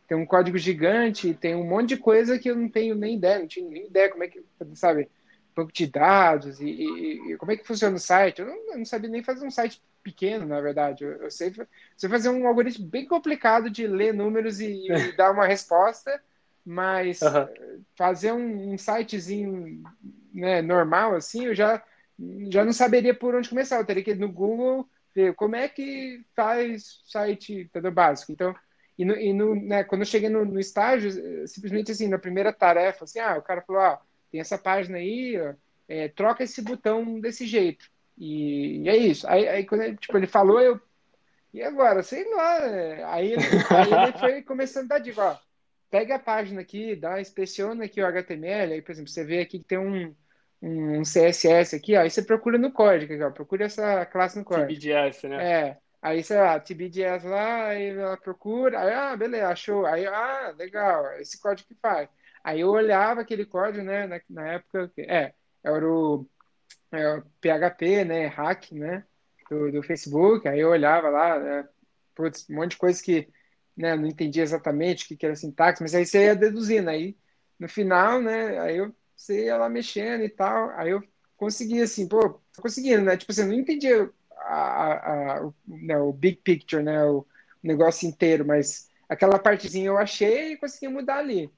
[0.07, 3.39] tem um código gigante, tem um monte de coisa que eu não tenho nem ideia,
[3.39, 4.43] não tinha nem ideia como é que,
[4.75, 5.09] sabe,
[5.55, 8.41] banco de dados e, e, e como é que funciona o site.
[8.41, 11.05] Eu não, eu não sabia nem fazer um site pequeno, na verdade.
[11.05, 11.53] Eu, eu sei,
[11.97, 16.23] sei fazer um algoritmo bem complicado de ler números e, e dar uma resposta,
[16.69, 17.83] mas uhum.
[17.97, 19.83] fazer um, um, sitezinho
[20.35, 21.83] né, normal, assim, eu já,
[22.51, 23.79] já não saberia por onde começar.
[23.79, 28.33] Eu teria que ir no Google ver como é que faz site tudo básico.
[28.33, 28.55] Então,
[28.99, 31.11] e, no, e no, né, quando eu cheguei no, no, estágio,
[31.49, 35.41] simplesmente assim, na primeira tarefa, assim, ah, o cara falou, ah, tem essa página aí,
[35.41, 35.55] ó,
[35.89, 37.87] é, troca esse botão desse jeito.
[38.19, 39.27] E, e é isso.
[39.27, 40.79] Aí, aí quando ele, tipo, ele falou, eu.
[41.55, 42.03] E agora?
[42.03, 42.61] Sei lá.
[42.61, 43.05] Né?
[43.05, 43.35] Aí,
[43.71, 45.48] aí ele foi começando a dar dica, ó.
[45.91, 49.59] Pega a página aqui, dá, inspeciona aqui o HTML, aí, por exemplo, você vê aqui
[49.59, 50.15] que tem um,
[50.61, 54.69] um CSS aqui, ó, aí você procura no código, ó, procura essa classe no código.
[54.69, 55.69] TBDS, né?
[55.69, 55.79] É.
[56.01, 59.85] Aí, sei lá, TBDS lá, aí ela procura, aí, ah, beleza, achou.
[59.85, 62.09] Aí, ah, legal, esse código que faz.
[62.45, 66.27] Aí eu olhava aquele código, né, na, na época, é, era o
[66.93, 69.05] é, PHP, né, hack, né,
[69.51, 71.69] do, do, Facebook, aí eu olhava lá, né,
[72.15, 73.29] putz, um monte de coisa que,
[73.79, 77.17] né, não entendia exatamente o que, que era sintaxe, mas aí você ia deduzindo, aí
[77.59, 81.03] no final, né, aí eu, você ia lá mexendo e tal, aí eu
[81.37, 86.13] conseguia, assim, pô, conseguindo, né, tipo assim, eu não entendia a, a, o, né, o
[86.13, 87.25] big picture, né, o
[87.63, 91.51] negócio inteiro, mas aquela partezinha eu achei e consegui mudar ali.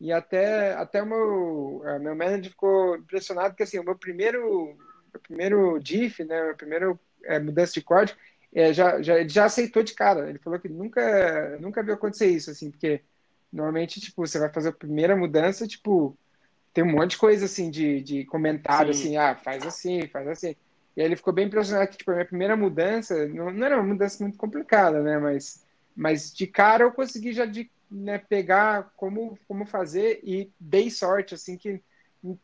[0.00, 4.76] E até, até o meu, meu manager ficou impressionado, porque assim, o meu primeiro,
[5.12, 8.18] meu primeiro diff, né, meu primeiro é, mudança de código,
[8.56, 10.30] é, já, já, ele já aceitou de cara.
[10.30, 13.02] Ele falou que nunca, nunca viu acontecer isso, assim, porque
[13.52, 16.16] normalmente, tipo, você vai fazer a primeira mudança, tipo,
[16.72, 19.00] tem um monte de coisa, assim, de, de comentário, Sim.
[19.00, 20.56] assim, ah, faz assim, faz assim.
[20.96, 23.76] E aí ele ficou bem impressionado que, tipo, a minha primeira mudança, não, não era
[23.76, 25.62] uma mudança muito complicada, né, mas,
[25.94, 31.34] mas de cara eu consegui já de né, pegar como, como fazer e dei sorte,
[31.34, 31.78] assim, que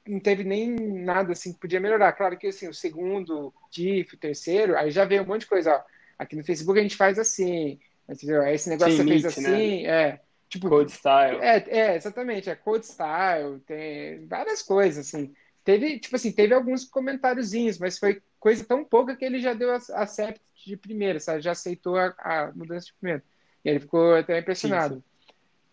[0.06, 2.12] não teve nem nada assim que podia melhorar.
[2.12, 5.74] Claro que assim, o segundo diff, o terceiro, aí já veio um monte de coisa.
[5.74, 5.92] Ó.
[6.22, 8.42] Aqui no Facebook a gente faz assim, entendeu?
[8.46, 9.82] Esse negócio Sim, você fez assim, né?
[9.84, 10.20] é.
[10.48, 11.38] Tipo, code style.
[11.40, 15.34] É, é, exatamente, é code style, tem várias coisas, assim.
[15.64, 19.72] Teve, tipo assim, teve alguns comentáriozinhos, mas foi coisa tão pouca que ele já deu
[19.72, 21.40] accept de primeira, sabe?
[21.40, 23.22] Já aceitou a, a mudança de primeira.
[23.64, 24.96] E ele ficou até impressionado.
[24.96, 25.12] Sim, sim.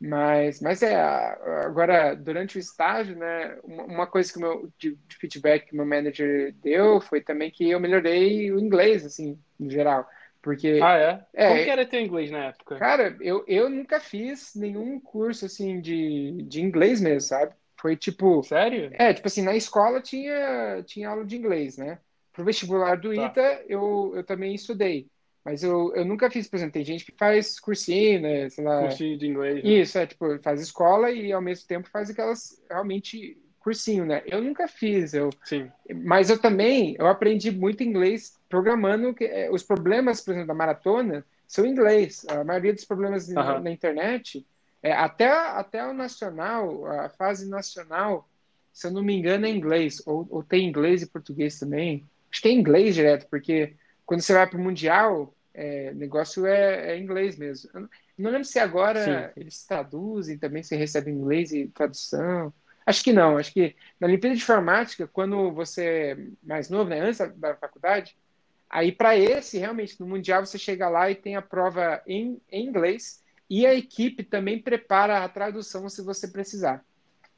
[0.01, 5.67] Mas, mas é, agora, durante o estágio, né, uma coisa que meu, de, de feedback
[5.67, 10.07] que o meu manager deu foi também que eu melhorei o inglês, assim, no geral.
[10.41, 11.25] Porque, ah, é?
[11.34, 11.47] é?
[11.49, 12.78] Como que era teu inglês na época?
[12.78, 17.54] Cara, eu, eu nunca fiz nenhum curso, assim, de, de inglês mesmo, sabe?
[17.80, 18.41] Foi tipo...
[18.43, 18.89] Sério?
[18.93, 21.99] É, tipo assim, na escola tinha, tinha aula de inglês, né?
[22.32, 23.25] Pro vestibular do Tá.
[23.25, 25.08] ITA, eu, eu também estudei.
[25.43, 28.49] Mas eu, eu nunca fiz, por exemplo, tem gente que faz cursinho, né?
[28.49, 28.82] Sei lá.
[28.82, 29.63] Cursinho de inglês.
[29.63, 29.69] né?
[29.69, 34.23] Isso, é, tipo, faz escola e ao mesmo tempo faz aquelas, realmente, cursinho, né?
[34.25, 35.29] Eu nunca fiz, eu...
[35.43, 35.69] Sim.
[36.03, 40.53] Mas eu também, eu aprendi muito inglês programando, que, eh, os problemas, por exemplo, da
[40.53, 42.25] maratona são em inglês.
[42.29, 44.45] A maioria dos problemas na, na internet,
[44.81, 48.27] é, até, até o nacional, a fase nacional,
[48.71, 50.01] se eu não me engano, é inglês.
[50.05, 52.05] Ou, ou tem inglês e português também.
[52.31, 53.73] Acho que é inglês direto, porque
[54.05, 57.69] quando você vai para o Mundial, é, o negócio é, é inglês mesmo.
[57.73, 59.41] Eu não, não lembro se agora Sim.
[59.41, 62.53] eles traduzem também, se recebe inglês e tradução.
[62.89, 63.38] Acho que não.
[63.38, 67.56] Acho que na Olimpíada de Informática, quando você é mais novo, né, antes da, da
[67.56, 68.17] faculdade,
[68.67, 72.65] aí para esse, realmente, no Mundial você chega lá e tem a prova em, em
[72.65, 76.84] inglês e a equipe também prepara a tradução se você precisar.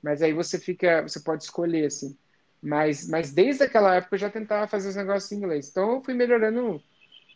[0.02, 2.18] Mas aí você fica, você pode escolher, assim.
[2.62, 5.70] Mas, mas desde aquela época eu já tentava fazer os negócios em inglês.
[5.70, 6.82] Então eu fui melhorando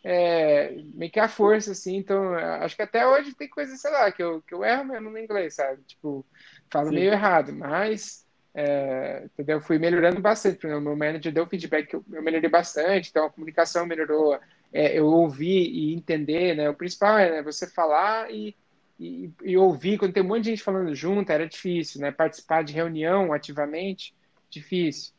[0.04, 1.96] é, meio que à força, assim.
[1.96, 5.10] Então acho que até hoje tem coisa, sei lá, que eu, que eu erro mesmo
[5.10, 5.82] no inglês, sabe?
[5.84, 6.24] Tipo,
[6.70, 6.94] falo Sim.
[6.94, 9.60] meio errado, mas é, entendeu?
[9.60, 10.66] Fui melhorando bastante.
[10.66, 14.38] Exemplo, meu manager deu feedback que eu, eu melhorei bastante, então a comunicação melhorou,
[14.72, 16.68] é, eu ouvir e entender, né?
[16.70, 18.56] O principal é né, você falar e,
[18.98, 19.98] e, e ouvir.
[19.98, 22.10] Quando tem um monte de gente falando junto, era difícil, né?
[22.10, 24.14] Participar de reunião ativamente,
[24.50, 25.12] difícil.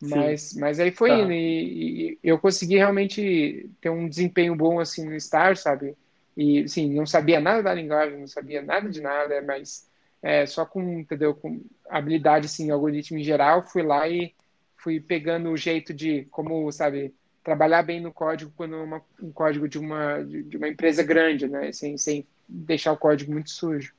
[0.00, 1.18] Mas, mas aí foi Tá.
[1.18, 5.96] indo e, e eu consegui realmente ter um desempenho bom assim no estágio, sabe?
[6.36, 9.88] E assim, não sabia nada da linguagem, não sabia nada de nada, mas
[10.24, 14.34] é, só com, entendeu, com habilidade assim, algoritmo em geral, fui lá e
[14.78, 19.68] fui pegando o jeito de como, sabe, trabalhar bem no código quando uma, um código
[19.68, 21.70] de uma de, uma empresa grande, né?
[21.72, 23.92] Sem, sem deixar o código muito sujo.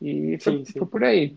[0.00, 0.78] E foi, Sim, sim.
[0.78, 1.36] foi por aí.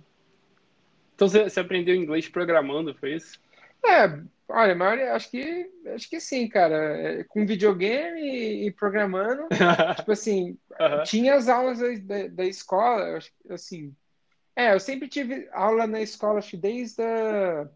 [1.13, 3.37] Então você, aprendeu inglês programando, foi isso?
[3.85, 6.75] É, olha, maioria, acho que acho que sim, cara.
[6.75, 9.45] É, Com videogame e, e programando,
[9.97, 10.57] tipo assim,
[11.03, 13.93] tinha as aulas da, da, da escola, assim.
[14.55, 17.67] É, eu sempre tive aula na escola, acho que desde a,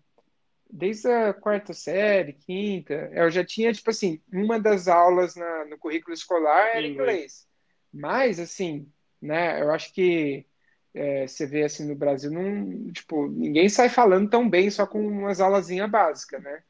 [0.70, 2.94] desde a quarta série, quinta.
[3.13, 6.92] Eu já tinha, tipo assim, uma das aulas na, no currículo escolar era inglês.
[6.92, 7.48] inglês.
[7.92, 8.88] Mas, assim,
[9.22, 10.46] né, eu acho que
[10.94, 15.06] é, você vê assim no Brasil, não, tipo, ninguém sai falando tão bem só com
[15.06, 16.63] umas aulazinhas básicas, né?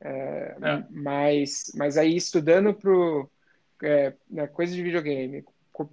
[0.00, 0.56] É.
[0.90, 3.30] Mas, mas aí estudando pro,
[3.82, 5.44] é, né, coisa de videogame,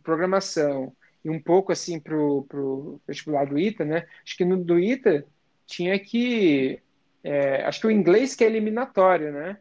[0.04, 4.07] programação e um pouco assim pro, pro vestibular do ITA, né?
[4.23, 5.25] Acho que no do ITA
[5.65, 6.79] tinha que,
[7.23, 9.57] é, acho que o inglês que é eliminatório, né?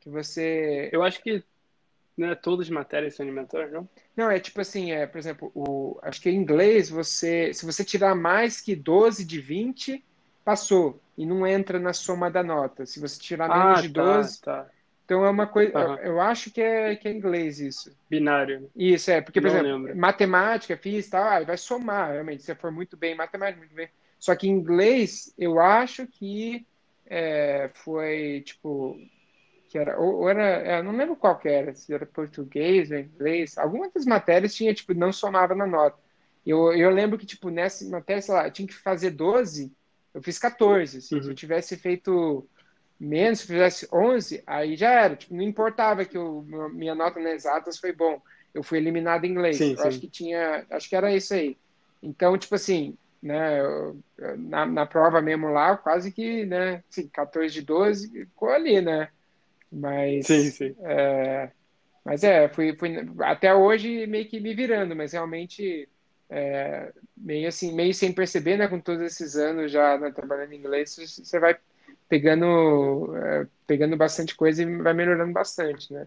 [0.00, 1.42] Que você Eu acho que
[2.16, 3.88] né, todas as matérias são alimentares, não?
[4.16, 7.84] Não, é tipo assim, é, por exemplo, o, acho que em inglês, você, se você
[7.84, 10.02] tirar mais que 12 de 20,
[10.44, 10.98] passou.
[11.18, 12.86] E não entra na soma da nota.
[12.86, 14.70] Se você tirar menos Ah, de tá, 12, tá.
[15.06, 15.78] Então é uma coisa.
[15.78, 15.96] Aham.
[15.98, 17.96] Eu, eu acho que é, que é inglês isso.
[18.10, 18.68] Binário.
[18.74, 19.96] Isso, é, porque, por Não exemplo, lembro.
[19.96, 22.40] matemática, física, tal, ah, vai somar, realmente.
[22.42, 23.88] Se você for muito bem em matemática, muito bem.
[24.18, 26.66] Só que em inglês, eu acho que
[27.06, 28.98] é, foi, tipo,
[29.68, 32.90] que era, ou, ou era, é, eu não lembro qual que era, se era português
[32.90, 33.56] ou inglês.
[33.58, 35.96] Algumas das matérias tinha, tipo, não somava na nota.
[36.44, 39.72] Eu, eu lembro que, tipo, nessa matéria, sei lá, eu tinha que fazer 12,
[40.14, 40.98] eu fiz 14.
[40.98, 41.20] assim.
[41.20, 41.30] Se Uhum.
[41.30, 42.48] eu tivesse feito
[42.98, 45.16] menos, se eu fizesse 11, aí já era.
[45.16, 48.20] Tipo, não importava que o, meu- minha nota nas exatas foi bom.
[48.54, 49.62] Eu fui eliminado em inglês.
[49.62, 49.84] Sim, eu sim.
[49.84, 51.58] acho que tinha, acho que era isso aí.
[52.02, 57.08] Então, tipo assim, né, eu- eu- na, na prova mesmo lá, quase que, né, assim,
[57.08, 59.10] 14 de 12, ficou ali, né?
[59.70, 60.76] Mas, Sim, sim.
[60.78, 61.52] é,
[62.04, 65.88] mas é, fui, fui até hoje meio que me virando, mas realmente
[66.30, 70.58] é, meio assim, meio sem perceber, né, com todos esses anos já né, trabalhando em
[70.58, 71.58] inglês, você vai
[72.08, 76.06] pegando, é, pegando bastante coisa e vai melhorando bastante, né?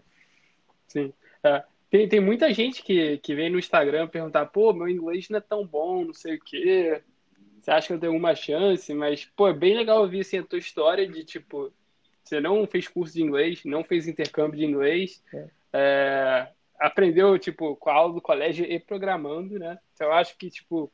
[0.86, 1.12] Sim.
[1.42, 1.62] É.
[1.90, 5.40] Tem, tem muita gente que, que vem no Instagram perguntar, pô, meu inglês não é
[5.40, 7.02] tão bom, não sei o quê.
[7.60, 8.94] Você acha que eu tenho uma chance?
[8.94, 11.72] Mas, pô, é bem legal ouvir assim, a tua história de, tipo,
[12.22, 15.48] você não fez curso de inglês, não fez intercâmbio de inglês, É.
[15.72, 19.78] é, aprendeu, tipo, com a aula do colégio e programando, né?
[19.94, 20.90] Então, eu acho que, tipo,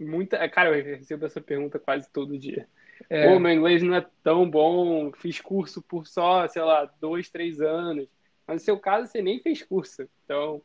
[0.00, 0.48] muita...
[0.48, 2.66] Cara, eu recebo essa pergunta quase todo dia.
[3.10, 7.30] É, Pô, meu inglês não é tão bom, fiz curso por só, sei lá, dois,
[7.30, 8.08] três anos.
[8.46, 10.08] Mas no seu caso, você nem fez curso.
[10.24, 10.62] Então,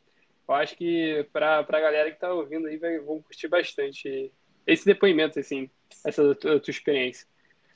[0.48, 4.32] eu acho que para a galera que tá ouvindo aí, vai, vão curtir bastante
[4.66, 5.70] esse depoimento, assim,
[6.06, 7.28] essa tua, tua experiência.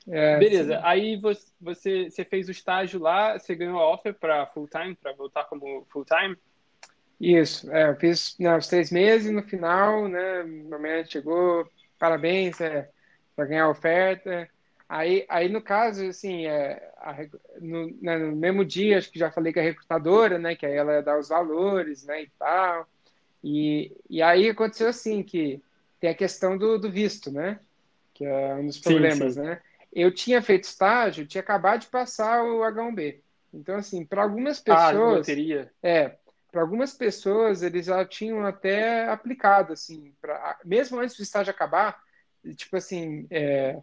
[0.08, 4.46] é, Beleza, aí você, você, você fez o estágio lá, você ganhou a offer para
[4.48, 6.36] full time, para voltar como full time?
[7.20, 10.42] Isso, é, eu fiz né, os três meses no final, né?
[10.42, 12.90] Meu médico chegou, parabéns, é,
[13.36, 14.50] para ganhar a oferta.
[14.94, 17.16] Aí, aí, no caso, assim, é, a,
[17.62, 20.74] no, né, no, mesmo dia, acho que já falei com a recrutadora, né, que aí
[20.74, 22.86] ela ia dar os valores, né, e tal.
[23.42, 25.62] E, e aí aconteceu assim, que
[25.98, 27.58] tem a questão do, do visto, né,
[28.12, 29.46] que é um dos problemas, sim, sim.
[29.46, 29.62] né.
[29.90, 33.20] Eu tinha feito estágio, tinha acabado de passar o H1B.
[33.54, 35.20] Então, assim, para algumas ah, pessoas...
[35.20, 35.22] Ah,
[35.82, 36.16] É,
[36.50, 41.98] para algumas pessoas, eles já tinham até aplicado, assim, pra, mesmo antes do estágio acabar,
[42.54, 43.78] tipo assim, é,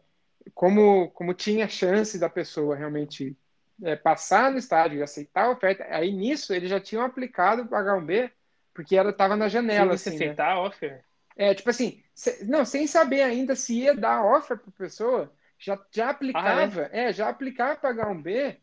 [0.53, 3.37] como, como tinha chance da pessoa realmente
[3.83, 7.69] é, passar no estágio e aceitar a oferta, aí nisso eles já tinham aplicado o
[7.69, 8.31] H1B,
[8.73, 9.97] porque ela estava na janela.
[9.97, 10.25] Sem assim, né?
[10.25, 10.53] aceitar né?
[10.53, 11.05] a offer?
[11.35, 15.31] É, tipo assim, se, não, sem saber ainda se ia dar offer para a pessoa,
[15.57, 17.05] já, já aplicava, ah, é?
[17.05, 17.13] é?
[17.13, 18.57] já aplicava para H1B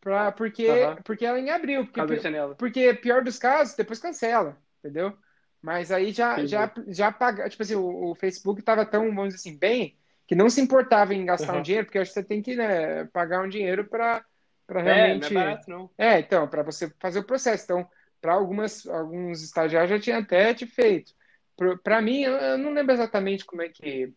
[0.00, 0.96] Pra, porque, uhum.
[1.04, 1.86] porque ela em abril.
[1.86, 2.00] Porque,
[2.56, 5.12] porque, pior dos casos, depois cancela, entendeu?
[5.60, 7.48] Mas aí já, já, já paga.
[7.50, 9.98] Tipo assim, o, o Facebook estava tão, vamos dizer assim, bem,
[10.30, 11.58] que não se importava em gastar uhum.
[11.58, 14.24] um dinheiro, porque acho que você tem que né, pagar um dinheiro para
[14.68, 15.26] realmente.
[15.26, 15.90] É, não é barato, não.
[15.98, 17.64] É, então, para você fazer o processo.
[17.64, 17.90] Então,
[18.20, 21.12] para algumas alguns estagiários já tinha até te feito.
[21.82, 24.14] Para mim, eu, eu, não lembro exatamente como é que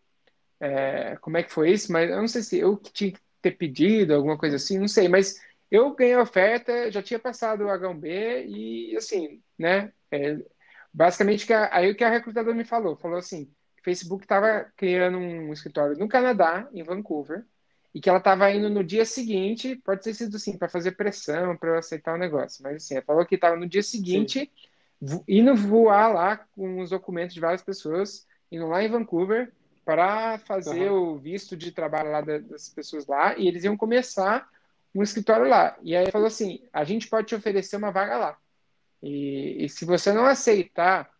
[0.60, 3.18] é, como é que foi isso, mas eu não sei se eu que tinha que
[3.42, 5.34] ter pedido alguma coisa assim, não sei, mas
[5.68, 9.92] eu ganhei a oferta, já tinha passado o H1B e, assim, né?
[10.12, 10.38] É,
[10.92, 13.50] basicamente, aí o que a recrutadora me falou, falou assim,
[13.84, 17.44] Facebook estava criando um escritório no Canadá, em Vancouver,
[17.94, 21.56] e que ela estava indo no dia seguinte, pode ter sido assim, para fazer pressão,
[21.56, 24.50] para eu aceitar o negócio, mas assim, ela falou que estava no dia seguinte,
[25.28, 29.52] indo voar lá com os documentos de várias pessoas, indo lá em Vancouver,
[29.84, 31.12] para fazer uhum.
[31.12, 34.48] o visto de trabalho lá das pessoas lá, e eles iam começar
[34.94, 35.76] um escritório lá.
[35.82, 38.38] E aí falou assim: a gente pode te oferecer uma vaga lá.
[39.02, 41.10] E, e se você não aceitar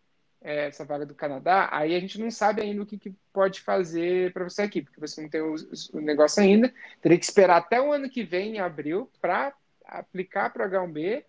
[0.45, 3.61] é, essa vaga do Canadá, aí a gente não sabe ainda o que, que pode
[3.61, 5.55] fazer para você aqui, porque você não tem o,
[5.91, 6.71] o, negócio ainda.
[7.01, 9.53] Teria que esperar até o ano que vem, em abril, para
[9.83, 11.23] aplicar para o H1B,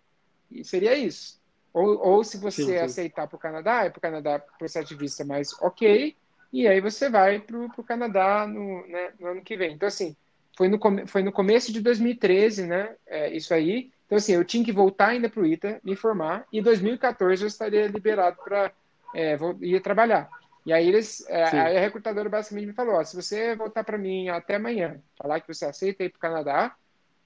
[0.51, 1.41] e seria isso.
[1.73, 2.77] Ou, ou se você sim, sim.
[2.77, 6.15] aceitar para o Canadá, é para o Canadá processo de vista mais ok,
[6.53, 9.73] e aí você vai para o Canadá no, né, no ano que vem.
[9.73, 10.15] Então, assim,
[10.55, 12.95] foi no, foi no começo de 2013, né?
[13.07, 13.91] É, isso aí.
[14.05, 17.43] Então, assim, eu tinha que voltar ainda para o ITA, me formar, e em 2014
[17.43, 18.71] eu estaria liberado para
[19.13, 20.29] é, ir trabalhar.
[20.65, 23.97] E aí eles, é, aí a recrutadora basicamente me falou, ó, se você voltar para
[23.97, 26.75] mim até amanhã, falar que você aceita ir para o Canadá,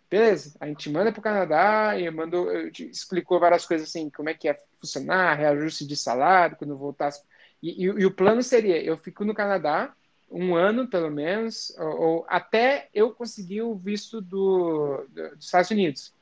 [0.09, 4.33] beleza, a gente manda para o Canadá e mandou, explicou várias coisas assim, como é
[4.33, 7.23] que ia funcionar, reajuste de salário, quando voltasse.
[7.63, 9.93] E, e, e o plano seria, eu fico no Canadá,
[10.29, 15.71] um ano, pelo menos, ou, ou até eu conseguir o visto do, do, dos Estados
[15.71, 16.13] Unidos.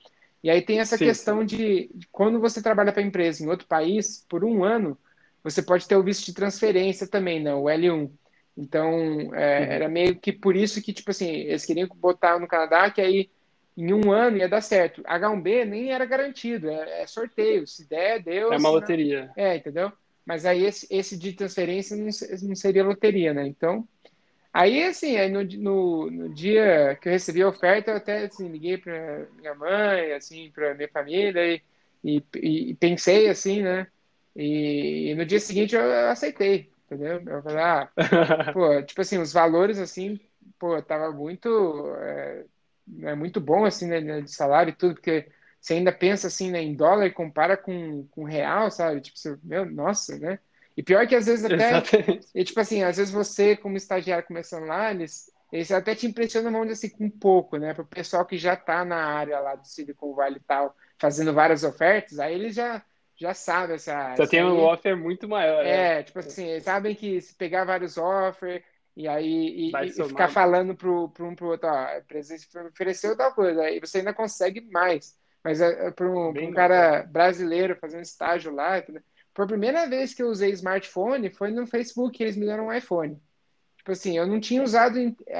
[0.43, 1.43] E aí tem essa sim, questão.
[1.43, 4.98] De, de, quando você trabalha para empresa em outro país, por um ano,
[5.43, 8.10] você pode ter o visto de transferência também, né, o L1.
[8.58, 9.71] Então, é, uhum.
[9.71, 13.30] era meio que por isso que, tipo assim, eles queriam botar no Canadá, que aí
[13.78, 15.02] em um ano ia dar certo.
[15.04, 17.65] H1B nem era garantido, é, é sorteio.
[17.65, 18.52] Se der, deu.
[18.52, 19.28] É uma loteria.
[19.28, 19.43] Não...
[19.43, 19.91] É, entendeu?
[20.25, 22.10] Mas aí esse, esse de transferência não,
[22.43, 23.47] não seria loteria, né?
[23.47, 23.88] Então,
[24.52, 28.47] Aí, assim, aí no, no, no, dia que eu recebi a oferta, eu até assim,
[28.47, 31.62] liguei para minha mãe, assim, para minha família e,
[32.04, 32.23] e,
[32.71, 33.88] e, pensei assim, né?
[34.39, 37.21] E, e, no dia seguinte eu aceitei, entendeu?
[37.25, 37.91] Eu falei, ah,
[38.54, 40.17] pô, tipo assim, os valores, assim,
[40.58, 42.45] pô, tava muito, é,
[43.02, 45.28] é muito bom, assim, né, de salário e tudo, porque
[45.60, 49.02] você ainda pensa, assim, né, em dólar e compara com, com real, sabe?
[49.02, 50.39] Tipo, você, meu, nossa, né?
[50.78, 51.84] E pior que às vezes até.
[52.34, 56.65] E, tipo assim, às vezes você, como estagiário começando lá, eles, eles até te impressionam,
[56.65, 57.73] dizer assim, um pouco, né?
[57.73, 61.34] Para o pessoal que já está na área lá do Silicon Valley e tal, fazendo
[61.34, 62.82] várias ofertas, aí eles já,
[63.19, 64.15] já sabem essa.
[64.15, 65.65] Já tem um offer muito maior.
[65.65, 66.03] É, né?
[66.03, 68.63] tipo assim, eles sabem que se pegar vários offers.
[68.95, 72.36] E aí e, e ficar falando para um para o outro, ó, a empresa
[72.67, 75.17] ofereceu tal coisa, aí você ainda consegue mais.
[75.43, 78.84] Mas é, é para um, um cara brasileiro fazendo estágio lá?
[79.34, 82.73] Foi a primeira vez que eu usei smartphone, foi no Facebook, eles me deram um
[82.73, 83.17] iPhone.
[83.77, 84.97] Tipo assim, eu não tinha usado,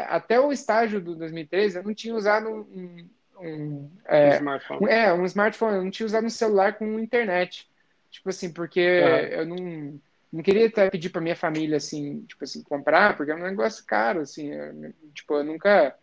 [0.07, 3.09] até o estágio do 2013, eu não tinha usado um,
[3.41, 4.85] um, é, um smartphone.
[4.85, 7.68] Um, é, um smartphone, eu não tinha usado um celular com internet.
[8.11, 9.99] Tipo assim, porque eu não,
[10.31, 13.85] não queria até pedir para minha família, assim, tipo assim, comprar, porque é um negócio
[13.85, 15.95] caro, assim, eu, tipo, eu nunca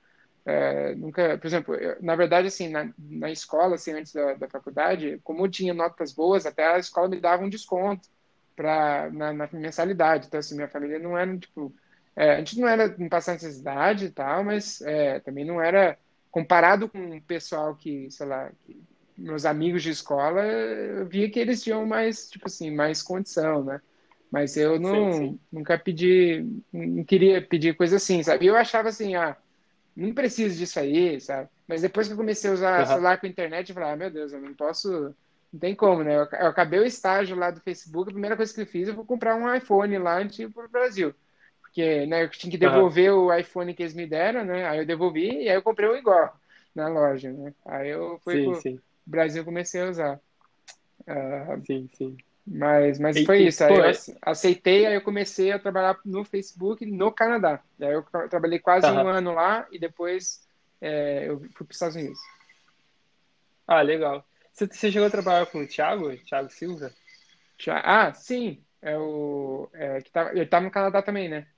[0.47, 4.49] é, nunca, por exemplo, eu, na verdade, assim, na, na escola, assim, antes da, da
[4.49, 8.09] faculdade, como eu tinha notas boas, até a escola me dava um desconto
[8.55, 10.29] para na, na, mensalidade.
[10.29, 11.75] Então, assim, minha família não era, tipo,
[12.15, 15.99] é, a gente não era em passar necessidade e tal, mas é, também não era
[16.31, 18.81] comparado com o pessoal que, sei lá, que
[19.17, 23.81] meus amigos de escola, eu via que eles tinham mais, tipo assim, mais condição, né?
[24.31, 25.41] Mas eu não, sim, sim.
[25.53, 28.45] nunca pedi, não queria pedir coisa assim, sabe?
[28.45, 29.37] E eu achava assim, ah,
[29.97, 31.49] não preciso disso aí, sabe?
[31.67, 32.87] Mas depois que eu comecei a usar uhum.
[32.87, 35.15] celular com internet, eu falei, ah, meu Deus, eu não posso,
[35.53, 36.17] não tem como, né?
[36.17, 38.95] Eu, eu, acabei o estágio lá do Facebook, a primeira coisa que eu fiz, eu
[38.95, 41.15] vou comprar um iPhone lá antigo pro Brasil.
[41.63, 43.27] Porque, né, eu tinha que devolver uhum.
[43.27, 44.67] o iPhone que eles me deram, né?
[44.67, 46.39] Aí eu devolvi e aí eu comprei um igual
[46.75, 47.55] na loja, né?
[47.65, 50.21] Aí eu fui sim, pro Brasil comecei a usar.
[51.03, 52.17] Uh, sim, sim.
[52.47, 53.65] Mas, mas foi isso.
[53.65, 53.85] Aí eu
[54.23, 57.61] aceitei, aí eu comecei a trabalhar no Facebook no Canadá.
[57.81, 59.03] Aí eu trabalhei quase uhum.
[59.03, 60.47] um ano lá e depois
[60.81, 62.19] é, eu fui para os Estados Unidos.
[63.67, 64.25] Ah, legal.
[64.53, 66.93] Você, você chegou a trabalhar com o Thiago, Thiago Silva?
[67.69, 68.63] Ah, sim.
[68.81, 71.49] É o, é, que tá, ele estava no Canadá também, né?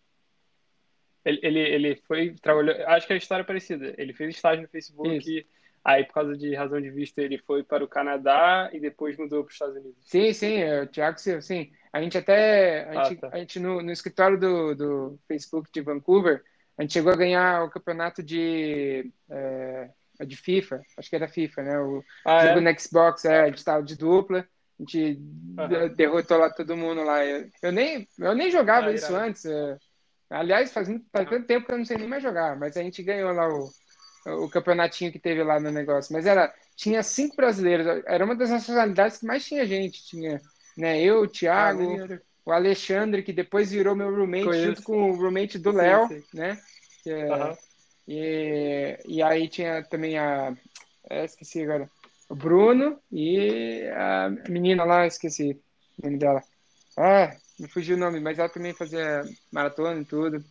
[1.22, 3.94] Ele, ele, ele foi, trabalhou, acho que é a história é parecida.
[3.98, 5.46] Ele fez estágio no Facebook Isso.
[5.85, 9.43] Aí, por causa de razão de vista, ele foi para o Canadá e depois mudou
[9.43, 9.97] para os Estados Unidos.
[10.03, 11.71] Sim, sim, é, o Thiago Silva, sim.
[11.93, 13.37] A gente até, a gente, ah, tá.
[13.37, 16.43] a gente no, no escritório do, do Facebook de Vancouver,
[16.77, 19.91] a gente chegou a ganhar o campeonato de, é,
[20.25, 21.79] de FIFA, acho que era FIFA, né?
[21.81, 22.73] O ah, jogo é?
[22.73, 25.21] no Xbox, é, a gente estava de dupla, a gente
[25.59, 25.95] uhum.
[25.97, 27.25] derrotou lá todo mundo lá.
[27.25, 29.45] Eu, eu nem, eu nem jogava ah, isso antes.
[29.45, 29.77] É,
[30.31, 33.03] aliás, faz, faz tanto tempo que eu não sei nem mais jogar, mas a gente
[33.03, 33.69] ganhou lá o
[34.35, 36.12] o campeonatinho que teve lá no negócio.
[36.12, 38.03] Mas era tinha cinco brasileiros.
[38.07, 40.05] Era uma das nacionalidades que mais tinha gente.
[40.05, 40.41] Tinha
[40.77, 44.67] né, eu, o Thiago, ah, o Alexandre, que depois virou meu roommate Conheço.
[44.67, 46.57] junto com o roommate do Léo, né?
[47.05, 47.57] É, uhum.
[48.07, 50.57] e, e aí tinha também a.
[51.11, 51.91] É, esqueci agora.
[52.29, 55.61] O Bruno e a menina lá, esqueci
[55.99, 56.43] o nome dela.
[56.97, 60.45] Ah, me fugiu o nome, mas ela também fazia maratona e tudo.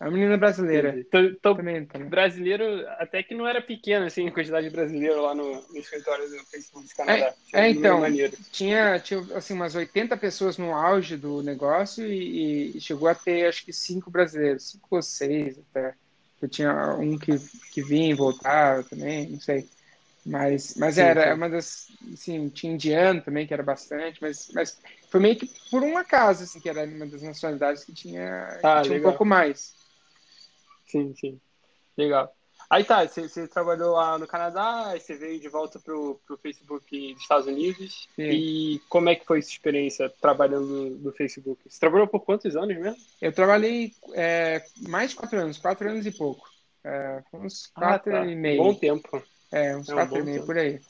[0.00, 0.98] A menina brasileira.
[0.98, 2.08] Então, então também, também.
[2.08, 6.26] brasileiro, até que não era pequeno, assim, a quantidade de brasileiro lá no, no escritório
[6.26, 7.34] do Facebook do Canadá.
[7.52, 8.02] É, é então,
[8.50, 13.46] tinha, tinha, assim, umas 80 pessoas no auge do negócio e, e, chegou a ter,
[13.46, 15.92] acho que, cinco brasileiros, cinco ou seis até.
[16.40, 17.38] Eu tinha um que,
[17.70, 19.68] que vinha e voltava também, não sei.
[20.24, 21.34] Mas, mas sim, era sim.
[21.34, 24.78] uma das, assim, tinha indiano também, que era bastante, mas, mas
[25.10, 28.80] foi meio que por um acaso, assim, que era uma das nacionalidades que tinha, ah,
[28.80, 29.78] que tinha um pouco mais.
[30.90, 31.40] Sim, sim.
[31.96, 32.34] Legal.
[32.68, 36.36] Aí tá, você, você, trabalhou lá no Canadá, aí você veio de volta pro, pro
[36.36, 38.08] Facebook dos Estados Unidos.
[38.14, 38.22] Sim.
[38.22, 41.60] E como é que foi essa experiência trabalhando no, Facebook?
[41.66, 42.96] Você trabalhou por quantos anos mesmo?
[43.20, 46.48] Eu trabalhei é, mais de quatro anos, quatro anos e pouco.
[46.84, 48.26] É, uns ah, quatro ah, tá.
[48.26, 48.62] e meio.
[48.62, 49.22] Bom tempo.
[49.50, 50.46] É, uns é um quatro e meio tempo.
[50.46, 50.80] por aí.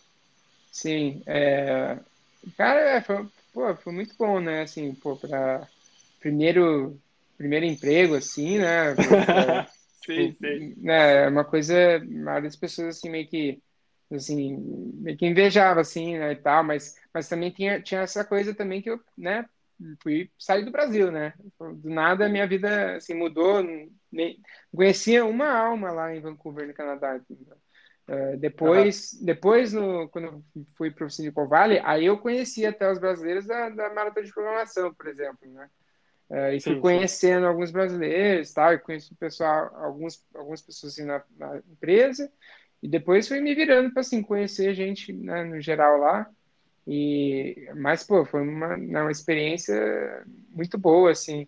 [0.70, 1.22] Sim.
[1.26, 1.98] É,
[2.58, 4.62] cara, é, foi, pô, foi muito bom, né?
[4.62, 5.66] Assim, pô, pra
[6.20, 6.94] primeiro,
[7.38, 8.94] primeiro emprego, assim, né?
[10.04, 10.74] Sim, tipo, sim.
[10.78, 11.74] Né, é uma coisa,
[12.24, 13.62] várias pessoas assim meio que
[14.12, 14.56] assim,
[14.96, 18.82] meio que invejava assim, né, e tal, mas mas também tinha tinha essa coisa também
[18.82, 19.46] que eu, né,
[20.02, 21.34] fui sair do Brasil, né?
[21.58, 23.62] Do nada a minha vida assim mudou,
[24.10, 24.40] nem
[24.74, 27.20] conhecia uma alma lá em Vancouver, no Canadá.
[28.08, 29.24] Uh, depois, uhum.
[29.24, 30.44] depois no, quando
[30.76, 34.32] fui para o Silicon Valley, aí eu conheci até os brasileiros da, da maratona de
[34.32, 35.68] programação, por exemplo, né?
[36.31, 37.47] Uh, e fui sim, conhecendo sim.
[37.49, 42.31] alguns brasileiros, tal, e conheci pessoal, alguns, algumas pessoas assim, na, na empresa,
[42.81, 46.31] e depois fui me virando para assim, conhecer gente né, no geral lá.
[46.87, 51.47] E, mas, pô, foi uma, né, uma experiência muito boa, assim.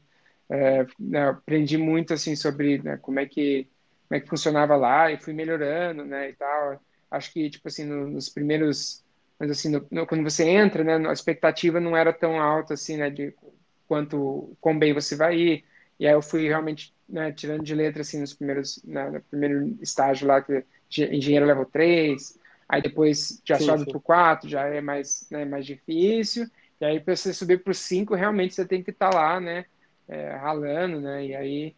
[0.51, 3.69] É, né, aprendi muito, assim, sobre né, como, é que,
[4.09, 6.81] como é que funcionava lá e fui melhorando, né, e tal.
[7.11, 9.03] Acho que, tipo assim, no, nos primeiros...
[9.39, 12.97] Mas, assim, no, no, quando você entra, né, a expectativa não era tão alta, assim,
[12.97, 13.35] né, de
[13.93, 15.65] quanto quão bem você vai ir.
[16.01, 19.77] E aí eu fui realmente né, tirando de letra assim nos primeiros né, no primeiro
[19.83, 24.67] estágio lá que engenheiro level 3, aí depois já sim, sobe para o 4, já
[24.67, 26.47] é mais né, mais difícil.
[26.81, 29.39] E aí para você subir para o 5, realmente você tem que estar tá lá,
[29.39, 29.67] né,
[30.09, 31.27] é, ralando, né?
[31.27, 31.77] E aí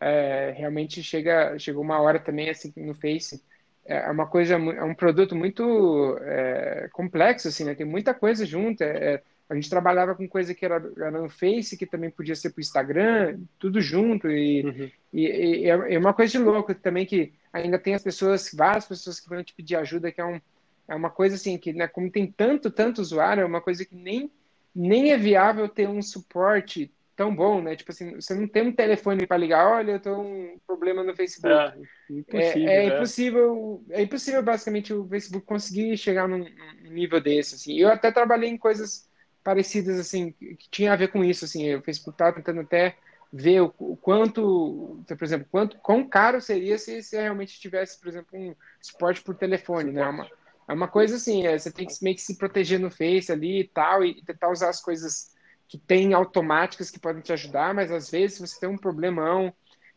[0.00, 3.42] é, realmente chega chegou uma hora também assim no Face
[3.84, 8.82] é uma coisa é um produto muito é, complexo assim né tem muita coisa junto
[8.82, 12.34] é, é a gente trabalhava com coisa que era, era no Face, que também podia
[12.34, 14.28] ser para o Instagram, tudo junto.
[14.28, 14.90] E, uhum.
[15.12, 18.86] e, e, é, é uma coisa de louco também que ainda tem as pessoas, várias
[18.86, 20.40] pessoas que vão te pedir ajuda, que é, um,
[20.88, 23.94] é uma coisa assim, que né, como tem tanto, tanto usuário, é uma coisa que
[23.94, 24.30] nem,
[24.74, 27.76] nem é viável ter um suporte tão bom, né?
[27.76, 31.16] Tipo assim, você não tem um telefone para ligar, olha, eu tô um problema no
[31.16, 31.54] Facebook.
[31.54, 36.44] É, impossível, é, é, é, impossível, é impossível basicamente o Facebook conseguir chegar num,
[36.82, 37.78] num nível desse, assim.
[37.78, 39.08] Eu até trabalhei em coisas
[39.46, 42.98] parecidas, assim, que tinha a ver com isso, assim, o Facebook estava tentando até
[43.32, 48.08] ver o, o, quanto, por exemplo, quanto, quão caro seria se, se realmente tivesse, por
[48.08, 50.28] exemplo, um suporte por telefone, né, uma,
[50.68, 53.60] É uma coisa assim, é, você tem que meio que se proteger no Face ali
[53.60, 55.34] e tal, e tentar usar as coisas
[55.68, 59.54] que tem automáticas que podem te ajudar, mas às vezes você tem um problemão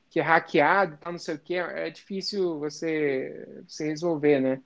[0.09, 4.61] que é hackeado, tá, não sei o que, é difícil você, você resolver, né?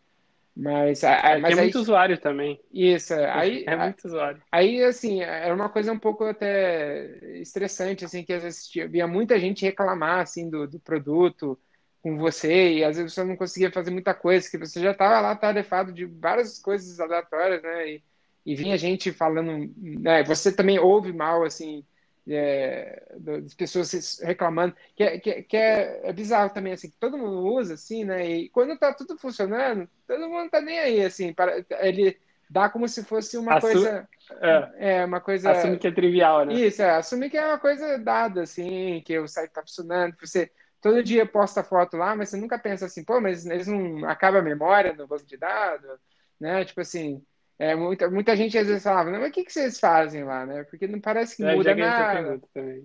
[0.56, 2.60] Mas, é, mas é muito usuário também.
[2.72, 4.42] Isso, aí é muito usuário.
[4.52, 9.40] Aí assim, era uma coisa um pouco até estressante assim, que às vezes havia muita
[9.40, 11.58] gente reclamar assim do, do produto
[12.04, 15.20] com você e às vezes você não conseguia fazer muita coisa, que você já estava
[15.22, 17.90] lá tarefado de várias coisas aleatórias, né?
[17.90, 18.04] E,
[18.46, 20.24] e vinha gente falando, né?
[20.24, 21.84] Você também ouve mal, assim,
[22.28, 27.18] é, das pessoas reclamando, que, é, que, que é, é, bizarro também, assim, que todo
[27.18, 28.26] mundo usa, assim, né?
[28.26, 32.18] E quando tá tudo funcionando, todo mundo tá nem aí, assim, para, ele
[32.50, 34.08] dá como se fosse uma Assu coisa...
[34.42, 35.52] É, é, uma coisa...
[35.52, 36.54] Assume que é trivial, né?
[36.54, 40.52] Isso, é, assume que é uma coisa dada, assim, que o site tá funcionando, você
[40.84, 44.40] todo dia posta foto lá, mas você nunca pensa assim, pô, mas eles não acaba
[44.40, 45.90] a memória no banco de dados,
[46.38, 46.66] né?
[46.66, 47.24] Tipo assim,
[47.64, 50.66] é, muita, muita gente às vezes falava, mas o que, que vocês fazem lá, né?
[50.66, 52.42] Porque não parece que é, muda nada.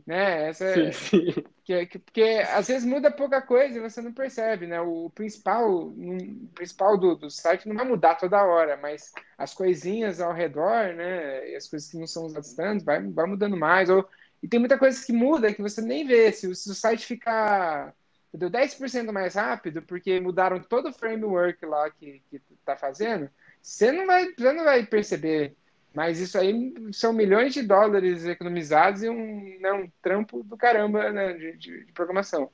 [0.06, 0.48] Né?
[0.48, 1.34] Essa sim, é, sim.
[1.64, 2.22] Que, que, porque
[2.52, 4.80] às vezes muda pouca coisa e você não percebe, né?
[4.80, 10.20] O principal, o principal do, do site não vai mudar toda hora, mas as coisinhas
[10.20, 11.50] ao redor, né?
[11.50, 13.90] E as coisas que não são usadas tanto, vai, vai mudando mais.
[13.90, 14.08] Ou,
[14.40, 16.30] e tem muita coisa que muda que você nem vê.
[16.30, 17.92] Se, se o site ficar
[18.32, 18.50] entendeu?
[18.50, 23.28] 10% mais rápido, porque mudaram todo o framework lá que, que tá fazendo,
[23.60, 25.54] você não vai, você não vai perceber.
[25.94, 31.10] Mas isso aí são milhões de dólares economizados e um, né, um trampo do caramba
[31.10, 32.50] né, de, de, de programação.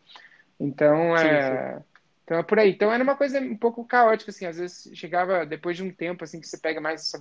[0.59, 1.85] Então, sim, é, sim.
[2.25, 2.71] então é por aí.
[2.71, 4.47] Então era uma coisa um pouco caótica, assim.
[4.47, 7.19] Às vezes chegava depois de um tempo assim que você pega mais essa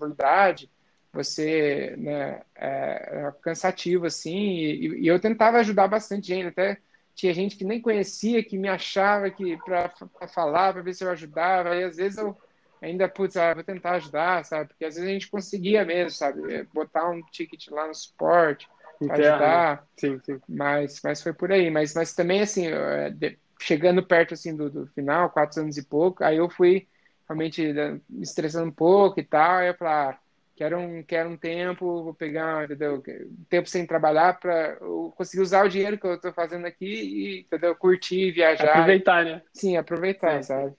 [1.11, 4.37] você né, é, é cansativo assim.
[4.37, 6.77] E, e, eu tentava ajudar bastante gente, até
[7.13, 11.11] tinha gente que nem conhecia, que me achava que para falar, para ver se eu
[11.11, 11.75] ajudava.
[11.75, 12.37] E às vezes eu
[12.83, 14.69] ainda, putz, ah, vou tentar ajudar, sabe?
[14.69, 16.53] Porque às vezes a gente conseguia mesmo, sabe?
[16.53, 18.67] É, botar um ticket lá no suporte,
[19.09, 19.87] ajudar.
[19.97, 20.39] Sim, sim.
[20.47, 21.69] Mas, mas foi por aí.
[21.71, 26.23] Mas, mas também, assim, é, chegando perto, assim, do, do final, quatro anos e pouco,
[26.23, 26.87] aí eu fui
[27.27, 30.19] realmente né, me estressando um pouco e tal, aí eu falei, ah,
[30.55, 32.97] quero um, quero um tempo, vou pegar, entendeu?
[32.97, 34.75] Um tempo sem trabalhar para
[35.15, 37.75] conseguir usar o dinheiro que eu estou fazendo aqui e, entendeu?
[37.75, 38.69] Curtir, viajar.
[38.69, 39.41] Aproveitar, né?
[39.53, 40.75] Sim, aproveitar, sim, sabe?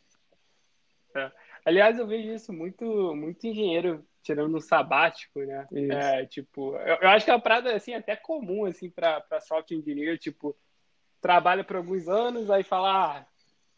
[1.65, 5.67] Aliás, eu vejo isso muito, muito engenheiro tirando um sabático, né?
[5.73, 9.77] É, tipo, eu, eu, acho que é uma parada, assim, até comum, assim, para software
[9.77, 10.57] engineer, tipo,
[11.21, 13.27] trabalha por alguns anos, aí fala, ah,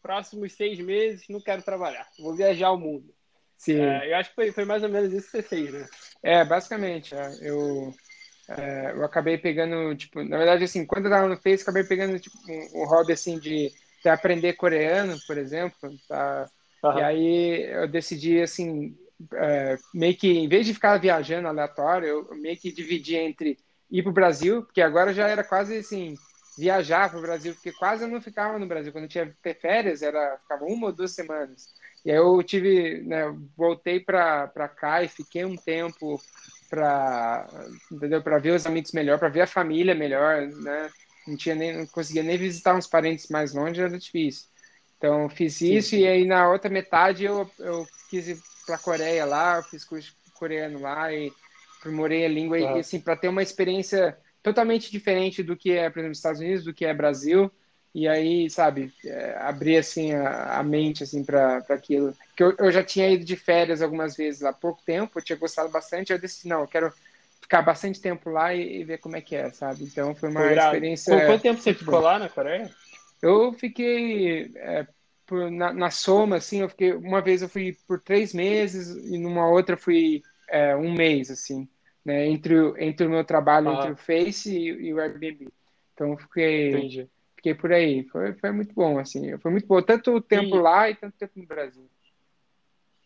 [0.01, 3.13] próximos seis meses não quero trabalhar, vou viajar o mundo.
[3.57, 3.81] Sim.
[3.81, 5.85] É, eu acho que foi, foi mais ou menos isso que você fez, né?
[6.21, 7.15] É, basicamente.
[7.15, 7.93] É, eu,
[8.49, 12.19] é, eu acabei pegando, tipo, na verdade, assim, quando eu tava no Face, acabei pegando,
[12.19, 13.71] tipo, um, um hobby, assim, de,
[14.03, 16.47] de aprender coreano, por exemplo, tá?
[16.83, 16.97] Uhum.
[16.97, 18.97] E aí eu decidi, assim,
[19.33, 23.59] é, meio que, em vez de ficar viajando aleatório, eu meio que dividi entre
[23.89, 26.19] ir para o Brasil, porque agora já era quase, assim,
[26.57, 28.91] viajar para o Brasil, porque quase eu não ficava no Brasil.
[28.91, 31.69] Quando eu tinha ter férias, era, ficava uma ou duas semanas.
[32.05, 33.23] E aí eu tive, né,
[33.55, 36.25] voltei para cá e fiquei um tempo
[36.69, 40.91] para, entendeu, para ver os amigos melhor, para ver a família melhor, né?
[41.25, 44.49] Não tinha nem, não conseguia nem visitar uns parentes mais longe, era difícil.
[44.97, 46.03] Então fiz isso sim, sim.
[46.03, 49.85] e aí na outra metade eu, eu quis ir para a Coreia lá, eu fiz
[49.85, 51.31] curso coreano lá e
[51.79, 55.99] aprimorei a língua e assim para ter uma experiência totalmente diferente do que é, por
[55.99, 57.51] exemplo, Estados Unidos, do que é Brasil
[57.97, 62.15] e aí, sabe, é, abrir assim a, a, mente assim para aquilo.
[62.35, 65.35] Que eu, eu já tinha ido de férias algumas vezes há pouco tempo, eu tinha
[65.35, 66.93] gostado bastante, eu decidi, não, eu quero
[67.41, 69.83] ficar bastante tempo lá e, e ver como é que é, sabe?
[69.83, 71.17] Então foi uma experiência.
[71.17, 72.69] Por quanto tempo você ficou lá na Coreia?
[73.21, 74.87] Eu fiquei é,
[75.25, 79.17] por, na, na, soma, assim, eu fiquei uma vez eu fui por três meses e
[79.17, 81.67] numa outra fui é, um mês, assim,
[82.05, 82.27] né?
[82.27, 83.73] Entre, entre o meu trabalho, ah.
[83.73, 85.47] entre o Face e, e, o Airbnb.
[85.93, 87.09] Então eu fiquei Entendi
[87.47, 88.03] fiquei por aí.
[88.05, 89.37] Foi, foi muito bom, assim.
[89.37, 90.59] Foi muito bom, tanto o tempo e...
[90.59, 91.89] lá e tanto tempo no Brasil.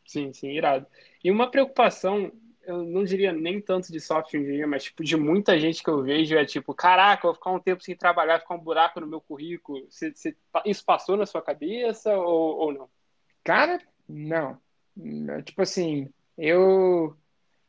[0.05, 0.88] Sim, sim, irado.
[1.24, 2.32] E uma preocupação,
[2.64, 6.03] eu não diria nem tanto de software engineer, mas tipo, de muita gente que eu
[6.03, 9.22] vejo é tipo, caraca, vou ficar um tempo sem trabalhar, ficar um buraco no meu
[9.22, 9.86] currículo.
[9.89, 10.36] Você, você,
[10.66, 12.89] isso passou na sua cabeça ou, ou não?
[13.43, 14.59] Cara, não.
[15.43, 17.16] Tipo assim, eu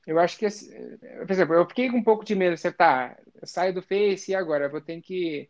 [0.07, 2.57] eu acho que, por exemplo, eu fiquei com um pouco de medo.
[2.57, 4.65] Você tá, eu saio do Face e agora?
[4.65, 5.49] Eu vou ter que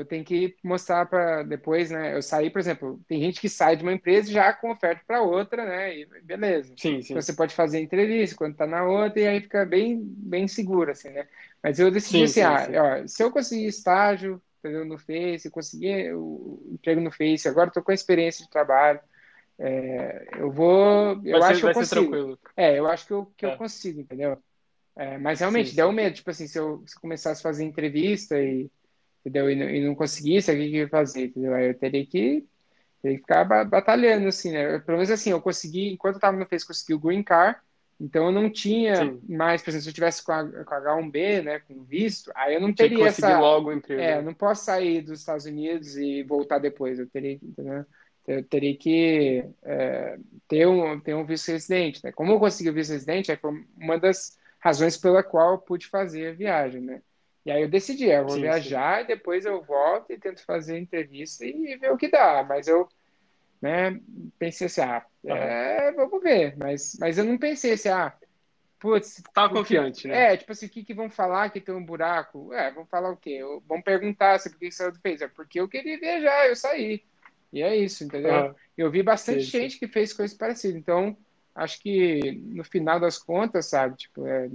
[0.00, 2.14] eu tenho que mostrar para depois, né?
[2.16, 5.22] Eu saí, por exemplo, tem gente que sai de uma empresa já com oferta para
[5.22, 5.98] outra, né?
[6.00, 6.76] E beleza.
[6.76, 7.24] Sim, sim.
[7.24, 11.10] Você pode fazer entrevista quando tá na outra e aí fica bem, bem seguro, assim,
[11.10, 11.28] né?
[11.62, 12.68] Mas eu decidi sim, assim, sim, ah,
[13.02, 14.84] Ó, se eu conseguir estágio, entendeu?
[14.84, 19.00] No Face, conseguir o emprego no Face, agora estou com a experiência de trabalho,
[19.58, 21.20] É, eu vou.
[21.24, 22.18] Eu vai acho ser, que eu consigo.
[22.18, 22.38] tranquilo.
[22.56, 23.46] É, eu acho que eu, que É.
[23.46, 24.42] eu consigo, entendeu?
[24.96, 25.92] É, mas realmente Sim, deu sim.
[25.92, 28.70] medo, tipo assim, se eu, se eu começasse a fazer entrevista e,
[29.22, 29.50] entendeu?
[29.50, 31.54] E, não- e não conseguisse, o que eu ia fazer, entendeu?
[31.54, 32.46] Aí eu teria que,
[33.02, 34.78] teria que ficar ba- batalhando, assim, né?
[34.80, 37.58] Pelo menos assim, eu consegui, enquanto eu tava no Face, consegui o Green Card,
[38.00, 39.20] então eu não tinha Sim.
[39.28, 42.54] mais, por exemplo, se eu tivesse com a, com a H1B, né, com visto, aí
[42.54, 44.02] eu não teria essa, logo o emprego.
[44.02, 46.98] é, eu não posso sair dos Estados Unidos e voltar depois.
[46.98, 47.84] Eu teria, que- entendeu?
[48.26, 50.18] Eu teria que é,
[50.48, 52.12] ter um, ter um vice-residente, né?
[52.12, 56.28] Como eu consegui o vice-residente, é foi uma das razões pela qual eu pude fazer
[56.28, 57.02] a viagem, né?
[57.44, 58.60] E aí eu decidi, eu vou Sim, sim.
[58.62, 62.44] viajar e depois eu volto e tento fazer entrevista e ver o que dá.
[62.44, 62.88] Mas eu,
[63.60, 64.00] né,
[64.38, 65.58] pensei assim, ah, Aham.
[65.88, 66.56] é, vamos ver.
[66.58, 68.16] Mas, mas eu não pensei assim, ah,
[68.80, 70.32] putz, Tava o que, confiante, né?
[70.32, 72.52] é, tipo assim, o que que vão falar que tem um buraco?
[72.52, 73.30] É, vão falar o quê?
[73.40, 75.24] Eu- Vão perguntar se por que saiu do Face.
[75.24, 77.04] É porque eu queria viajar, eu saí.
[77.52, 78.54] E é isso, entendeu?
[78.76, 79.60] Eu vi bastante Sim, sim.
[79.60, 80.76] gente que fez coisas parecidas.
[80.80, 81.16] Então,
[81.54, 84.48] acho que no final das contas, sabe, tipo, é,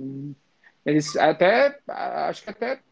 [0.88, 2.83] eles até, acho que até,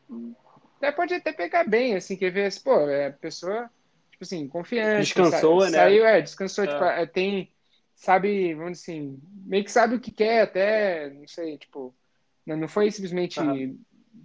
[0.78, 3.70] até pode até pegar bem, assim, quer ver, assim, pô, é pessoa,
[4.12, 5.70] tipo assim, confiante, Descansou, sa- né?
[5.72, 6.70] saiu, é, descansou, É.
[6.70, 7.54] tipo, é, tem,
[7.96, 11.96] sabe, vamos dizer assim, meio que sabe o que quer, até, não sei, tipo,
[12.46, 13.76] não, não foi simplesmente Aham.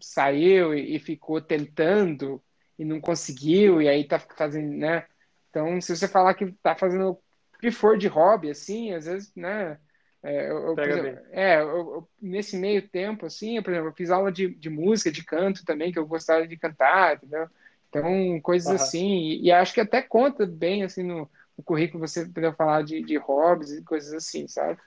[0.02, 2.42] saiu e, e ficou tentando
[2.78, 5.06] e não conseguiu, e aí tá fazendo, né?
[5.50, 7.22] Então, se você falar que tá fazendo o
[7.60, 9.78] que for de hobby, assim, às vezes, né?
[10.22, 13.94] É, eu, Pega exemplo, é, eu- eu- nesse meio tempo, assim, eu, por exemplo, eu
[13.94, 17.48] fiz aula de, de música, de canto também, que eu gostava de cantar, entendeu?
[17.88, 18.82] Então, coisas Aham.
[18.82, 22.82] assim, e, e acho que até conta bem, assim, no, no currículo você poder falar
[22.84, 24.78] de, de hobbies e coisas assim, sabe?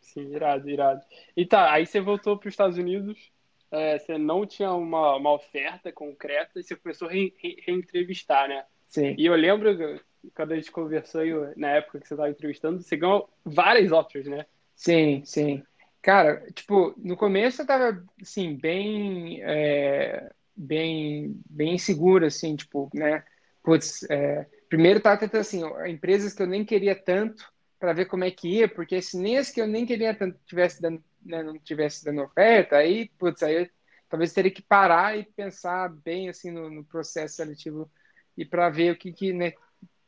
[0.00, 1.02] Sim, irado, irado.
[1.36, 3.30] E tá, aí você voltou para os Estados Unidos,
[3.70, 8.48] é, você não tinha uma, uma oferta concreta e você começou a re, re- reentrevistar,
[8.48, 8.64] né?
[8.88, 9.16] Sim.
[9.16, 10.00] E eu lembro,
[10.34, 11.22] quando a gente conversou
[11.56, 14.46] na época que você estava entrevistando, você ganhou várias offers, né?
[14.74, 15.62] Sim, sim.
[16.00, 23.24] Cara, tipo, no começo eu tava, assim, bem, é, bem, bem inseguro, assim, tipo, né?
[23.62, 27.44] Putz, é, primeiro tava tentando, assim, empresas que eu nem queria tanto
[27.78, 30.38] para ver como é que ia, porque se nem as que eu nem queria tanto
[30.46, 33.68] tivesse dando, né, não tivesse dando oferta, aí, putz, aí eu
[34.08, 37.90] talvez teria que parar e pensar bem, assim, no, no processo seletivo
[38.36, 39.52] e para ver o que, que, né,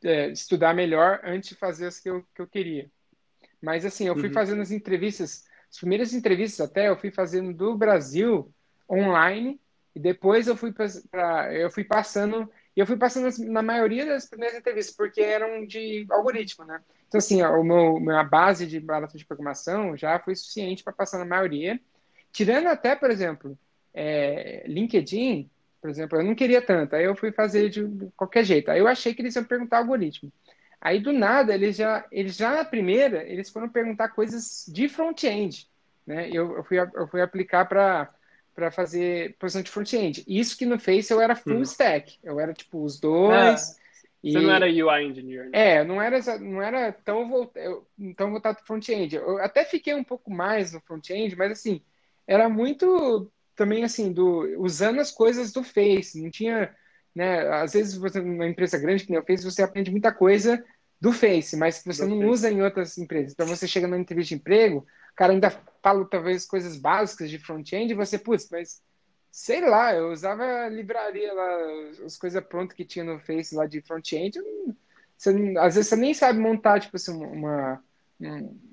[0.03, 2.91] é, estudar melhor antes de fazer as que eu, que eu queria.
[3.61, 4.33] Mas assim, eu fui Uhum.
[4.33, 8.53] fazendo as entrevistas, as primeiras entrevistas até eu fui fazendo do Brasil
[8.89, 9.59] online
[9.95, 14.05] e depois eu fui para eu fui passando e eu fui passando as- na maioria
[14.05, 16.81] das primeiras entrevistas porque eram de algoritmo, né?
[17.07, 20.93] Então assim, ó, o meu minha base de barato de programação já foi suficiente para
[20.93, 21.79] passar na maioria,
[22.31, 23.57] tirando até, por exemplo,
[23.93, 25.49] é, LinkedIn,
[25.81, 27.83] por exemplo, eu não queria tanto, aí eu fui fazer de
[28.15, 28.69] qualquer jeito.
[28.71, 30.31] Aí eu achei que eles iam perguntar algoritmo.
[30.79, 35.67] Aí do nada, eles já, eles já na primeira, eles foram perguntar coisas de front-end,
[36.05, 36.29] né?
[36.31, 38.09] Eu, eu fui, eu fui aplicar para
[38.71, 40.23] fazer posição de front-end.
[40.27, 41.63] Isso que no Face eu era full Uhum.
[41.63, 43.75] stack, eu era tipo os Ah, dois.
[44.23, 45.57] você e não era UI engineer, né?
[45.59, 49.15] é, não era não era tão voltado, tão voltado para front-end.
[49.15, 51.81] Eu até fiquei um pouco mais no front-end, mas assim,
[52.27, 56.73] era muito também assim do usando as coisas do Face, não tinha,
[57.15, 60.63] né, às vezes você numa empresa grande que nem o Face, você aprende muita coisa
[60.99, 62.29] do Face, mas que você Do não Face.
[62.29, 63.33] usa em outras empresas.
[63.33, 65.49] Então você chega na entrevista de emprego, o cara ainda
[65.81, 68.81] fala talvez coisas básicas de front-end e você, putz, mas
[69.31, 71.57] sei lá, eu usava a livraria lá,
[72.05, 74.39] as coisas prontas que tinha no Face lá de front-end,
[75.59, 77.81] às vezes você nem sabe montar, tipo assim, uma,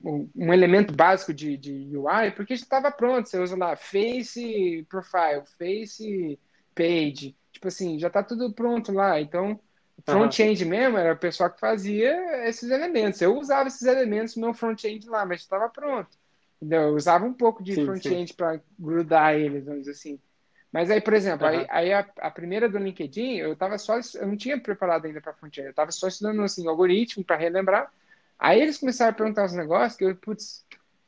[0.05, 3.28] um, um elemento básico de, de UI, porque já estava pronto.
[3.28, 6.38] Você usa lá Face Profile, Face
[6.74, 9.20] Page, tipo assim, já está tudo pronto lá.
[9.20, 9.59] Então,
[10.05, 13.20] front-end mesmo era o pessoal que fazia esses elementos.
[13.20, 16.11] Eu usava esses elementos no meu front-end lá, mas estava pronto.
[16.57, 16.82] Entendeu?
[16.88, 20.20] Eu usava um pouco de front-end para grudar eles, vamos dizer assim.
[20.70, 21.61] Mas aí, por exemplo, Aham.
[21.61, 25.20] aí, aí a, a primeira do LinkedIn, eu tava só, eu não tinha preparado ainda
[25.20, 27.90] para front-end, eu estava só estudando assim, algoritmo para relembrar.
[28.39, 30.64] Aí eles começaram a perguntar os negócios que eu, putz,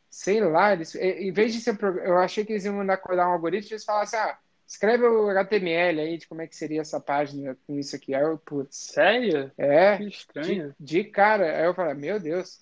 [0.09, 3.33] sei lá, eles, em vez de ser, eu achei que eles iam mandar codar um
[3.33, 7.57] algoritmo, eles falassem, ah, escreve o HTML aí de como é que seria essa página
[7.67, 8.15] com isso aqui.
[8.15, 9.53] Aí eu, putz, Sério?
[9.59, 10.75] é, Que de, estranho.
[10.79, 11.57] de cara.
[11.59, 12.61] Aí eu falei, meu Deus.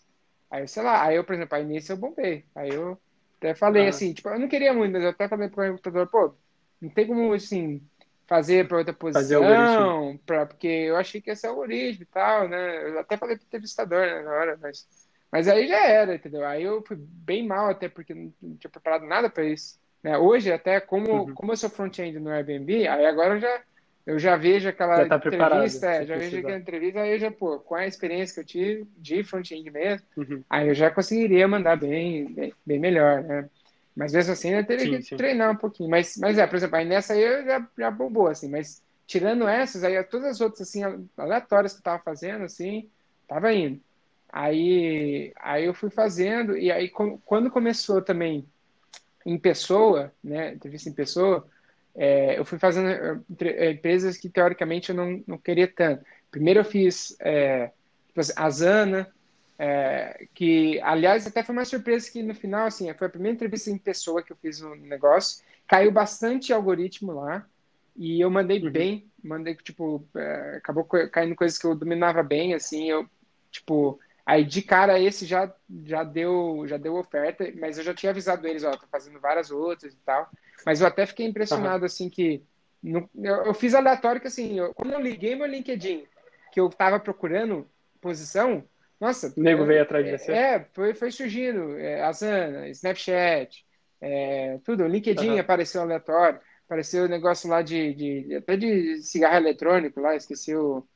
[0.50, 2.44] Aí, sei lá, aí eu, por exemplo, aí nesse eu bombei.
[2.54, 2.98] Aí eu
[3.38, 3.88] até falei Ah.
[3.88, 6.34] assim, tipo, eu não queria muito, mas eu até falei pro recrutador, pô,
[6.80, 7.82] não tem como, assim,
[8.28, 12.90] fazer para outra posição, pra, porque eu achei que ia ser algoritmo e tal, né?
[12.90, 14.86] Eu até falei pro entrevistador né, na hora, mas,
[15.32, 16.44] mas aí já era, entendeu?
[16.44, 19.80] Aí eu fui bem mal, até porque não não tinha preparado nada para isso.
[20.02, 20.16] Né?
[20.18, 21.34] Hoje, até como, Uhum.
[21.34, 23.62] como eu sou front-end no Airbnb, aí agora eu já,
[24.06, 27.30] eu já vejo aquela já tá entrevista, é, já vejo aquela entrevista, aí eu já,
[27.30, 30.44] pô, com a experiência que eu tive de front-end mesmo, uhum.
[30.50, 33.48] aí eu já conseguiria mandar bem, bem, bem melhor, né?
[33.98, 35.16] Mas mesmo assim eu teria sim, que sim.
[35.16, 35.90] treinar um pouquinho.
[35.90, 39.48] Mas, mas é, por exemplo, aí nessa aí eu já, já bombou, assim, mas tirando
[39.48, 40.82] essas, aí todas as outras, assim,
[41.16, 42.88] aleatórias que eu tava fazendo, assim,
[43.26, 43.80] tava indo.
[44.32, 46.88] Aí, aí eu fui fazendo, e aí
[47.24, 48.46] quando começou também
[49.26, 51.44] em pessoa, né, entrevista em pessoa,
[51.96, 52.88] é, eu fui fazendo
[53.40, 56.04] é, empresas que teoricamente eu não, não queria tanto.
[56.30, 57.72] Primeiro eu fiz é,
[58.06, 59.10] tipo assim, a Zana,
[59.58, 63.70] é, que aliás até foi uma surpresa que no final assim foi a primeira entrevista
[63.70, 67.46] em pessoa que eu fiz no negócio, caiu bastante algoritmo lá
[67.96, 68.70] e eu mandei uhum.
[68.70, 73.08] bem, mandei tipo é, acabou caindo coisas que eu dominava bem, assim eu
[73.50, 73.98] tipo
[74.28, 75.50] Aí de cara esse já
[75.86, 79.50] já deu já deu oferta, mas eu já tinha avisado eles, ó, tô fazendo várias
[79.50, 80.28] outras e tal.
[80.66, 81.86] Mas eu até fiquei impressionado, uhum.
[81.86, 82.42] assim, que.
[82.82, 86.04] No, eu, eu, fiz aleatório que, assim, eu, quando eu liguei meu LinkedIn,
[86.52, 87.66] que eu tava procurando
[88.02, 88.62] posição,
[89.00, 89.32] nossa.
[89.36, 90.32] O nego veio atrás de você?
[90.32, 91.78] É, foi, foi surgindo.
[91.78, 93.64] É, Asana, Snapchat,
[94.00, 94.84] é, tudo.
[94.84, 95.40] O LinkedIn uhum.
[95.40, 96.40] apareceu aleatório.
[96.66, 100.86] Apareceu o negócio lá de, de, até de cigarro eletrônico lá, esqueci o.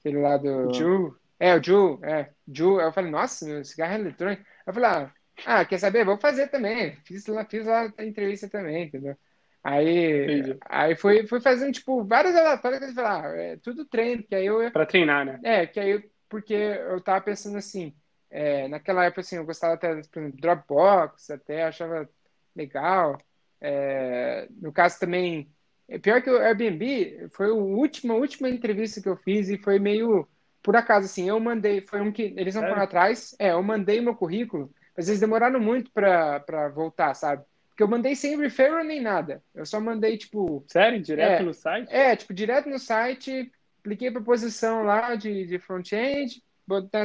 [0.00, 0.72] Aquele lá do.
[0.72, 1.16] Ju.
[1.38, 2.30] É, o Ju, é.
[2.52, 2.80] Ju.
[2.80, 4.42] Eu falei, nossa, cigarro eletrônico.
[4.66, 5.12] Eu falei, ah,
[5.46, 6.04] ah, quer saber?
[6.04, 6.96] Vou fazer também.
[7.04, 9.16] Fiz lá, fiz lá a entrevista também, entendeu?
[9.62, 14.22] Aí, aí foi, foi fazendo, tipo, várias aleatórias que eu falei, ah, é tudo treino,
[14.22, 14.70] que aí eu...
[14.70, 15.38] Pra treinar, né?
[15.44, 17.94] É, que aí, eu, porque eu tava pensando assim,
[18.30, 22.08] é, naquela época, assim, eu gostava até, por exemplo, Dropbox, até achava
[22.56, 23.18] legal.
[23.60, 25.50] É, no caso também,
[25.88, 29.78] é pior que o Airbnb, foi a última, última entrevista que eu fiz e foi
[29.78, 30.26] meio
[30.62, 34.00] por acaso, assim, eu mandei, foi um que eles não foram atrás, é, eu mandei
[34.00, 37.42] meu currículo, mas eles demoraram muito para voltar, sabe?
[37.70, 39.42] Porque eu mandei sem referral nem nada.
[39.54, 40.62] Eu só mandei, tipo.
[40.68, 41.00] Sério?
[41.00, 41.88] Direto é, no site?
[41.90, 43.50] É, tipo, direto no site,
[43.82, 46.42] cliquei para posição lá de, de front-end,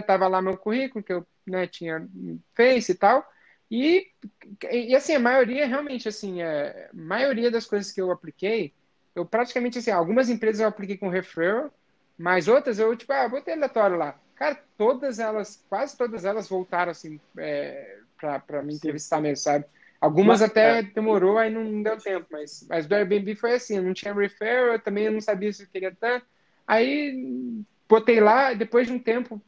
[0.06, 2.08] tava lá meu currículo, que eu né, tinha
[2.54, 3.26] Face e tal.
[3.70, 4.12] E,
[4.72, 8.74] e assim, a maioria, realmente, assim, é, a maioria das coisas que eu apliquei,
[9.16, 11.72] eu praticamente, assim, algumas empresas eu apliquei com referral,
[12.18, 14.20] mas outras eu, tipo, ah, botei aleatório lá.
[14.36, 19.66] Cara, todas elas, quase todas elas voltaram, assim, é, para me entrevistar mesmo, sabe?
[20.00, 20.84] Algumas mas, até é.
[20.84, 24.80] demorou, aí não deu tempo, mas, mas do Airbnb foi assim, não tinha referral, eu
[24.80, 26.26] também não sabia se eu queria tanto.
[26.68, 29.42] Aí botei lá, depois de um tempo,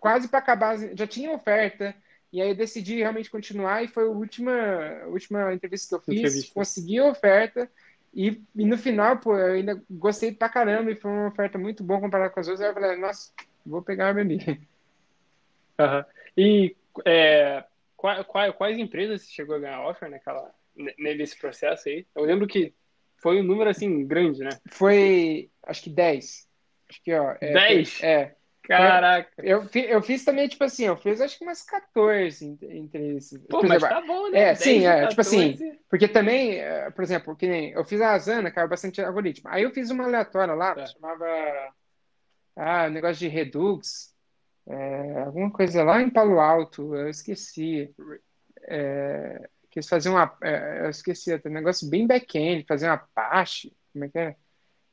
[0.00, 1.94] quase para acabar, já tinha oferta,
[2.32, 4.52] e aí eu decidi realmente continuar, e foi a última,
[5.04, 6.54] a última entrevista que eu fiz, entrevista.
[6.54, 7.70] consegui a oferta,
[8.12, 11.84] e, e, no final, pô, eu ainda gostei pra caramba, e foi uma oferta muito
[11.84, 13.30] boa comparada com as outras, aí eu falei, nossa,
[13.64, 14.58] vou pegar o Airbnb.
[15.78, 16.04] Uhum.
[16.36, 17.64] E é,
[17.96, 20.50] quais, quais empresas você chegou a ganhar offer naquela,
[20.98, 22.06] nesse processo aí?
[22.14, 22.72] Eu lembro que
[23.16, 24.50] foi um número assim grande, né?
[24.68, 26.45] Foi, acho que 10.
[26.88, 27.36] Acho que, ó.
[27.40, 28.02] É, 10?
[28.02, 28.36] É.
[28.66, 29.30] Caraca.
[29.38, 33.38] Eu, eu, fiz também, tipo assim, eu fiz acho que umas 14 entre esses.
[33.48, 34.40] Pô, mas exemplo, tá bom, né?
[34.40, 35.56] É, sim, é, tipo assim,
[35.88, 39.48] porque também, é, por exemplo, que nem eu fiz a Asana, caiu bastante algoritmo.
[39.50, 40.86] Aí eu fiz uma aleatória lá, é.
[40.86, 41.26] chamava
[42.56, 44.12] ah, negócio de Redux,
[44.66, 47.94] é, alguma coisa lá em Palo Alto, eu esqueci.
[48.68, 50.36] É, que eles faziam uma.
[50.42, 54.36] É, eu esqueci, até um negócio bem back-end, fazer uma Apache, como é que é?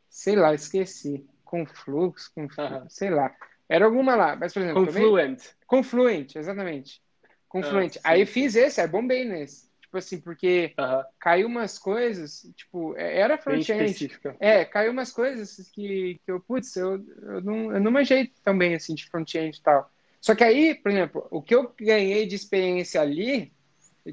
[0.09, 1.25] Sei lá, esqueci.
[1.53, 2.89] Com fluxo, com uhum.
[2.89, 3.31] sei lá.
[3.69, 4.85] Era alguma lá, mas por exemplo.
[4.87, 5.37] Confluent.
[5.37, 6.99] Também, Confluent, exatamente.
[7.47, 7.97] Confluent.
[7.97, 9.71] Ah, aí fiz esse, aí bombei nesse.
[9.81, 10.73] Tipo assim, porque
[11.19, 14.19] caiu umas coisas, tipo, é, era front-end.
[14.39, 18.57] É, caiu umas coisas que, que eu, putz, eu, eu, não, eu não manjei tão
[18.57, 19.87] bem assim de front-end e tal.
[20.19, 23.53] Só que aí, por exemplo, o que eu ganhei de experiência ali,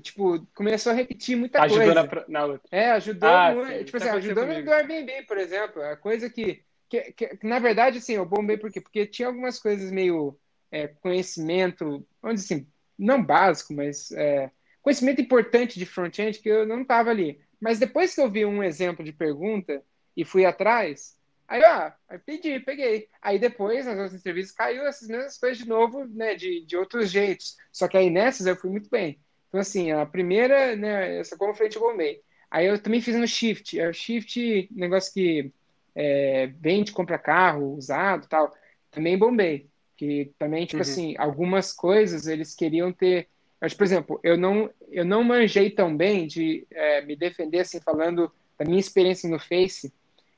[0.03, 2.01] tipo, começou a repetir muita ajudou coisa.
[2.03, 2.69] Ajudou na, outra.
[2.71, 3.85] É, ajudou ah, muito.
[3.85, 5.83] Tipo assim, ajudou no Airbnb, por exemplo.
[5.83, 8.81] A coisa que, que, que, na verdade, assim, eu bombei por quê?
[8.81, 10.37] Porque tinha algumas coisas meio
[10.73, 12.67] é, conhecimento, vamos dizer assim,
[12.99, 14.51] não básico, mas é,
[14.83, 17.41] conhecimento importante de front-end que eu não estava ali.
[17.61, 19.83] Mas depois que eu vi um exemplo de pergunta
[20.17, 21.17] e fui atrás,
[21.47, 23.09] aí, ah, aí pedi, peguei.
[23.23, 27.11] Aí depois, nas outras entrevistas, caiu essas mesmas coisas de novo, né, de, de outros
[27.11, 27.57] jeitos.
[27.71, 29.21] Só que aí nessas eu fui muito bem.
[29.49, 32.23] Então, assim, a primeira, né, essa como frente eu bombei.
[32.51, 33.79] Aí eu também fiz no Shift.
[33.79, 35.53] É o Shift, negócio que
[36.01, 38.53] é, vende, compra carro usado tal.
[38.91, 39.69] Também bombei.
[39.97, 40.83] Que também, tipo uhum.
[40.83, 43.29] assim, algumas coisas eles queriam ter
[43.61, 47.79] mas, por exemplo, eu não, eu não manjei tão bem de é, me defender, assim,
[47.79, 49.93] falando da minha experiência no Face.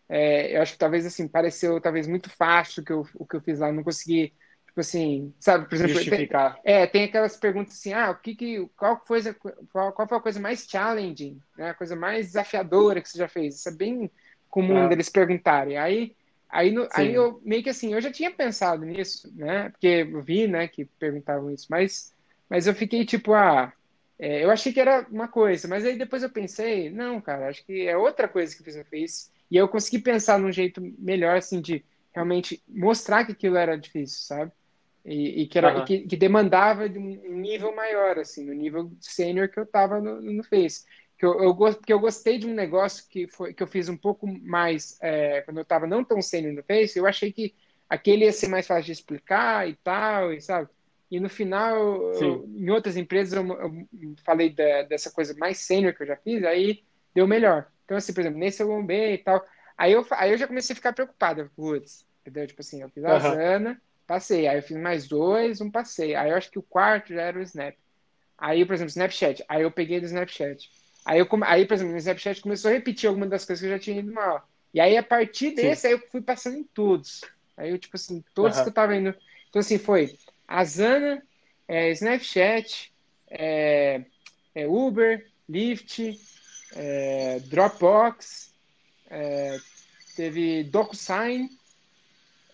[0.09, 3.37] É, eu acho que talvez, assim, pareceu talvez muito fácil o que eu, o que
[3.37, 3.69] eu fiz lá.
[3.69, 4.33] Eu não consegui,
[4.67, 5.95] tipo assim, sabe, por exemplo...
[5.95, 6.61] Justificar.
[6.63, 9.21] Tem, é, tem aquelas perguntas assim, ah, o que que, qual, foi,
[9.73, 11.71] qual, qual foi a coisa mais challenging, né?
[11.71, 13.55] a coisa mais desafiadora que você já fez?
[13.55, 14.11] Isso é bem
[14.53, 14.87] comum ah.
[14.87, 15.79] deles perguntarem.
[15.79, 16.15] Aí,
[16.49, 19.71] aí, no, aí eu meio que assim, eu já tinha pensado nisso, né?
[19.71, 22.13] Porque eu vi, né, que perguntavam isso, mas,
[22.49, 23.73] mas eu fiquei tipo, ah,
[24.19, 27.65] é, eu achei que era uma coisa, mas aí depois eu pensei, não, cara, acho
[27.65, 29.33] que é outra coisa que você fez.
[29.51, 31.83] E eu consegui pensar num jeito melhor, assim, de
[32.15, 34.53] realmente mostrar que aquilo era difícil, sabe?
[35.05, 35.85] E, e que, era, uhum.
[35.85, 40.21] que, que, demandava de um nível maior, assim, no nível sênior que eu estava no,
[40.21, 40.85] no Face.
[41.23, 43.97] Que eu, eu, porque eu gostei de um negócio que, foi, que eu fiz um
[43.97, 47.55] pouco mais, é, quando eu estava não tão sênior no Face, eu achei que
[47.89, 50.69] aquele ia ser mais fácil de explicar e tal, e sabe?
[51.09, 51.79] E no final,
[52.15, 53.87] eu, em outras empresas, eu, eu
[54.25, 56.83] falei da, dessa coisa mais sênior que eu já fiz, aí
[57.15, 57.71] deu melhor.
[57.85, 59.47] Então, assim, por exemplo, nesse eu bombei e tal.
[59.79, 61.49] Aí eu, aí eu já comecei a ficar preocupado.
[61.55, 62.49] Putz, entendeu?
[62.49, 63.21] Tipo assim, eu fiz a uhum.
[63.21, 64.49] Zana, passei.
[64.49, 66.17] Aí eu fiz mais dois, um passei.
[66.17, 67.77] Aí eu acho que o quarto já era o Snap.
[68.37, 69.45] Aí, por exemplo, Snapchat.
[69.49, 70.69] Aí eu peguei do Snapchat.
[71.05, 73.77] Aí, eu, aí por exemplo, no Snapchat começou a repetir algumas das coisas que eu
[73.77, 74.49] já tinha ido mal.
[74.73, 75.89] E aí, a partir desse, Sim.
[75.89, 77.23] aí eu fui passando em todos.
[77.57, 78.63] Aí eu, tipo assim, todos uhum.
[78.63, 79.15] que eu tava indo.
[79.49, 80.17] Então, assim, foi
[80.49, 81.23] Asana,
[81.69, 82.93] é, Snapchat,
[83.31, 84.03] é,
[84.55, 86.19] é Uber, Lyft,
[86.75, 88.53] é, Dropbox,
[89.11, 89.59] é,
[90.17, 91.51] teve DocuSign,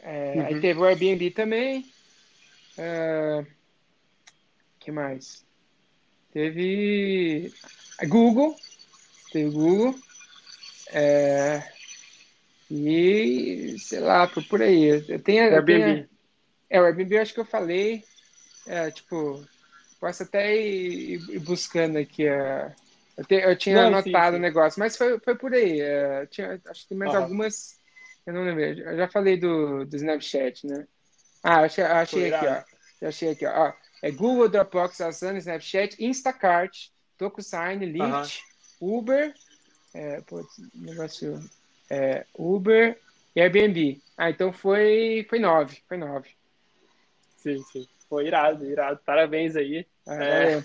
[0.00, 0.46] é, uhum.
[0.46, 1.84] Aí teve o Airbnb também.
[4.78, 5.44] Que mais?
[6.38, 7.52] Teve
[8.06, 8.54] Google.
[9.32, 9.96] Teve Google.
[10.92, 11.60] É,
[12.70, 15.04] e sei lá, por, por aí.
[15.08, 16.08] Eu tenho, eu Airbnb.
[16.70, 18.04] é, o Airbnb eu acho que eu falei.
[18.68, 19.44] É, tipo,
[19.98, 22.72] posso até ir, ir buscando aqui a.
[23.16, 25.80] Eu, te, eu tinha Não, anotado o negócio, mas foi, foi por aí.
[25.80, 27.76] É, tinha, acho que tem mais algumas
[28.24, 28.62] eu não lembro.
[28.62, 30.86] Eu já falei do, do Snapchat, né?
[31.42, 32.62] Ah, achei, achei aqui, ó.
[33.00, 33.72] Já achei aqui, ó.
[34.02, 36.88] É Google, Dropbox, Asana, Snapchat, Instacart,
[37.18, 38.42] DocuSign, Lyft.
[38.80, 39.34] Uber,
[39.92, 41.40] é, pô, negócio,
[41.90, 42.98] é, Uber
[43.34, 44.00] e Airbnb.
[44.16, 46.30] Ah, então foi, foi nove, foi nove.
[47.38, 47.88] Sim, sim.
[48.08, 49.00] Foi irado, irado.
[49.04, 49.86] Parabéns aí.
[50.06, 50.64] Ah, é,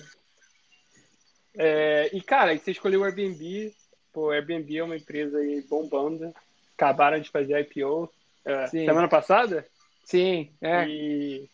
[1.56, 3.74] é, e, cara, você escolheu o Airbnb.
[4.12, 6.34] Pô, o Airbnb é uma empresa aí bombando
[6.78, 9.66] acabaram de fazer IPO uh, semana passada.
[10.04, 10.86] Sim, é.
[10.88, 11.50] E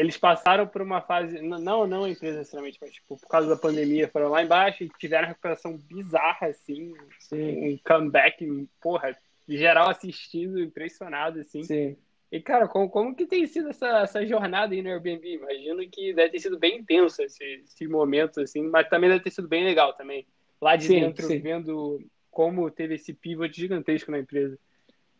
[0.00, 3.56] eles passaram por uma fase, não, não a empresa necessariamente, mas tipo, por causa da
[3.56, 7.74] pandemia, foram lá embaixo e tiveram uma recuperação bizarra, assim, Sim.
[7.74, 9.14] um comeback, porra,
[9.46, 11.62] de geral assistindo, impressionado, assim.
[11.64, 11.96] Sim.
[12.32, 15.34] E, cara, como, como que tem sido essa, essa jornada aí no Airbnb?
[15.34, 19.32] Imagino que deve ter sido bem intenso esse, esse momento, assim, mas também deve ter
[19.32, 20.26] sido bem legal também.
[20.62, 21.40] Lá de sim, dentro, sim.
[21.40, 24.58] vendo como teve esse pivot gigantesco na empresa.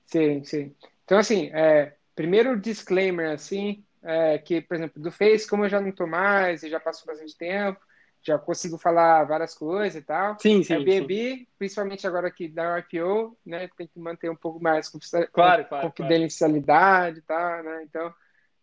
[0.07, 0.75] Sim, sim.
[1.05, 5.81] Então, assim, é, primeiro disclaimer, assim, é, que, por exemplo, do Face, como eu já
[5.81, 7.81] não estou mais e já passou bastante tempo,
[8.23, 10.37] já consigo falar várias coisas e tal.
[10.39, 10.75] Sim, sim.
[10.75, 11.47] Airbnb, sim.
[11.59, 14.91] principalmente agora que da IPO, né, tem que manter um pouco mais
[15.33, 17.63] claro, claro, confidencialidade claro.
[17.63, 17.83] e tal, né?
[17.85, 18.15] Então,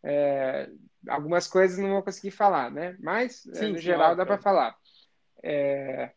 [0.04, 0.70] é,
[1.08, 2.96] algumas coisas não vou conseguir falar, né?
[3.00, 4.76] Mas, é, sim, no geral, dá para falar.
[5.44, 6.12] É,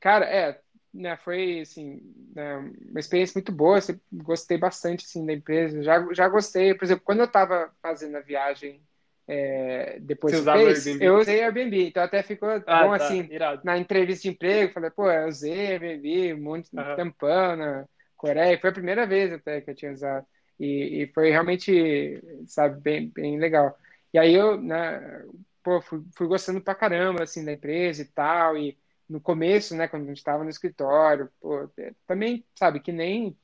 [0.00, 0.60] cara, é,
[0.96, 2.00] né, foi assim,
[2.34, 2.56] né,
[2.90, 3.78] uma experiência muito boa,
[4.12, 8.20] gostei bastante assim, da empresa, já, já gostei, por exemplo, quando eu estava fazendo a
[8.20, 8.80] viagem
[9.28, 13.28] é, depois Você do Face, eu usei Airbnb, então até ficou ah, bom tá, assim,
[13.30, 13.60] irado.
[13.64, 16.96] na entrevista de emprego, falei, pô, eu usei Airbnb um monte de uhum.
[16.96, 17.84] tempão na
[18.16, 20.24] Coreia, foi a primeira vez até que eu tinha usado,
[20.58, 23.76] e, e foi realmente, sabe, bem, bem legal.
[24.14, 25.24] E aí eu, né,
[25.62, 28.78] pô, fui, fui gostando pra caramba, assim, da empresa e tal, e
[29.08, 33.36] no começo, né, quando a gente estava no escritório, pô, é, também, sabe, que nem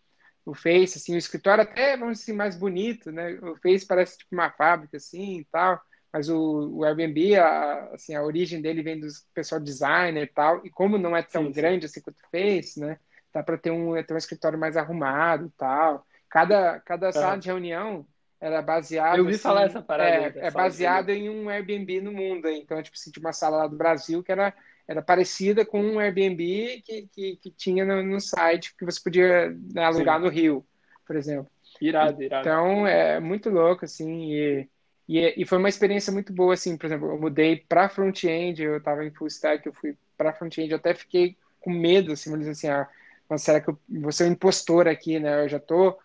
[0.44, 4.18] o Face, assim, o escritório até, vamos dizer assim, mais bonito, né, o Face parece
[4.18, 5.80] tipo uma fábrica, assim, e tal,
[6.12, 10.64] mas o, o Airbnb, a, assim, a origem dele vem do pessoal designer e tal,
[10.66, 11.92] e como não é tão sim, grande sim.
[11.92, 12.98] assim quanto o Face, né,
[13.32, 17.46] dá para ter um, ter um escritório mais arrumado e tal, cada, cada sala de
[17.46, 18.06] reunião
[18.42, 19.18] era baseado.
[19.18, 20.40] Eu ouvi assim, falar essa parada.
[20.40, 22.48] É, é baseado em um Airbnb no mundo.
[22.48, 24.52] Então, tipo, assim, tinha uma sala lá do Brasil que era
[24.86, 29.50] era parecida com um Airbnb que, que, que tinha no, no, site que você podia
[29.72, 30.24] né, alugar Sim.
[30.24, 30.66] no Rio,
[31.06, 31.50] por exemplo.
[31.80, 32.48] Irado, irado.
[32.48, 34.68] Então, é muito louco, assim, e,
[35.08, 38.76] e, e foi uma experiência muito boa, assim, por exemplo, eu mudei para front-end, eu
[38.76, 42.46] estava em full stack, eu fui para front-end, eu até fiquei com medo, assim, mas
[42.46, 42.88] assim, ah,
[43.28, 45.44] mas será que eu vou ser um impostor aqui, né?
[45.44, 45.98] Eu já tô,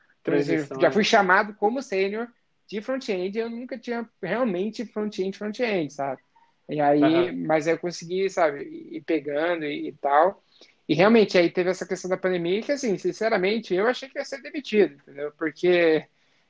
[0.79, 2.27] já fui chamado como sênior
[2.67, 6.21] de front-end, eu nunca tinha realmente front-end, front-end, sabe?
[6.69, 7.45] E aí, uhum.
[7.45, 10.43] mas aí eu consegui, sabe, ir pegando e, e, tal.
[10.87, 14.25] E realmente aí teve essa questão da pandemia que, assim, sinceramente, eu achei que ia
[14.25, 15.31] ser demitido, entendeu?
[15.37, 16.05] Porque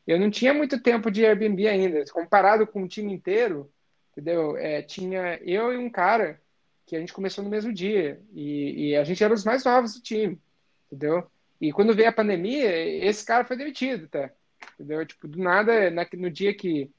[0.07, 2.03] eu não tinha muito tempo de Airbnb ainda.
[2.11, 3.71] Comparado com o time inteiro,
[4.11, 4.57] entendeu?
[4.57, 6.41] É, tinha eu e um cara
[6.85, 8.19] que a gente começou no mesmo dia.
[8.33, 10.39] E, e, a gente era os mais novos do time,
[10.87, 11.29] entendeu?
[11.59, 12.71] E quando veio a pandemia,
[13.05, 14.31] esse cara foi demitido, tá?
[14.75, 15.05] Entendeu?
[15.05, 16.89] Tipo, do nada, no dia que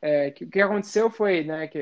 [0.00, 1.78] é, que, o que aconteceu foi, né, que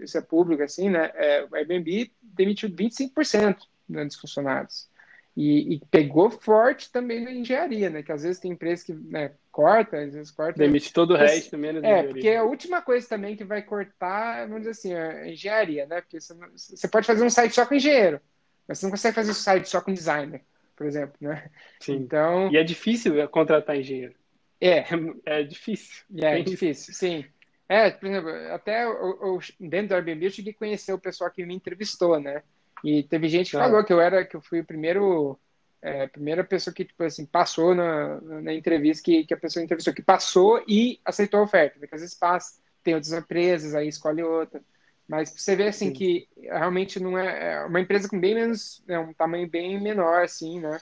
[0.00, 3.58] isso é público, assim, né, é, o Airbnb demitiu 25%
[3.88, 4.88] dos funcionários.
[5.36, 9.32] E, e, pegou forte também na engenharia, né, que às vezes tem empresas que né,
[9.52, 10.58] corta, às vezes corta.
[10.58, 14.62] Demite todo o resto, menos É, porque a última coisa também que vai cortar, vamos
[14.66, 18.20] dizer assim, a engenharia, né, porque você, você pode fazer um site só com engenheiro,
[18.66, 20.42] mas você não consegue fazer um site só com designer,
[20.74, 21.48] por exemplo, né?
[21.78, 21.94] Sim.
[21.94, 22.50] Então...
[22.50, 24.14] E é difícil contratar engenheiro.
[24.60, 24.84] É.
[25.24, 26.04] É difícil.
[26.16, 27.24] É, é difícil, sim.
[27.70, 28.90] É, por exemplo, até eu,
[29.22, 32.42] eu, dentro do Airbnb eu cheguei a conhecer o pessoal que me entrevistou, né?
[32.82, 33.60] E teve gente que ah.
[33.60, 35.38] falou que eu era, que eu fui o primeiro,
[35.80, 39.94] é, primeira pessoa que, tipo assim, passou na, na entrevista, que, que a pessoa entrevistou,
[39.94, 44.20] que passou e aceitou a oferta, porque às vezes passa, tem outras empresas, aí escolhe
[44.20, 44.60] outra.
[45.06, 45.92] Mas você vê, assim, Sim.
[45.92, 50.24] que realmente não é, é uma empresa com bem menos, é um tamanho bem menor,
[50.24, 50.76] assim, né?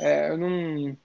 [0.00, 0.96] É, eu não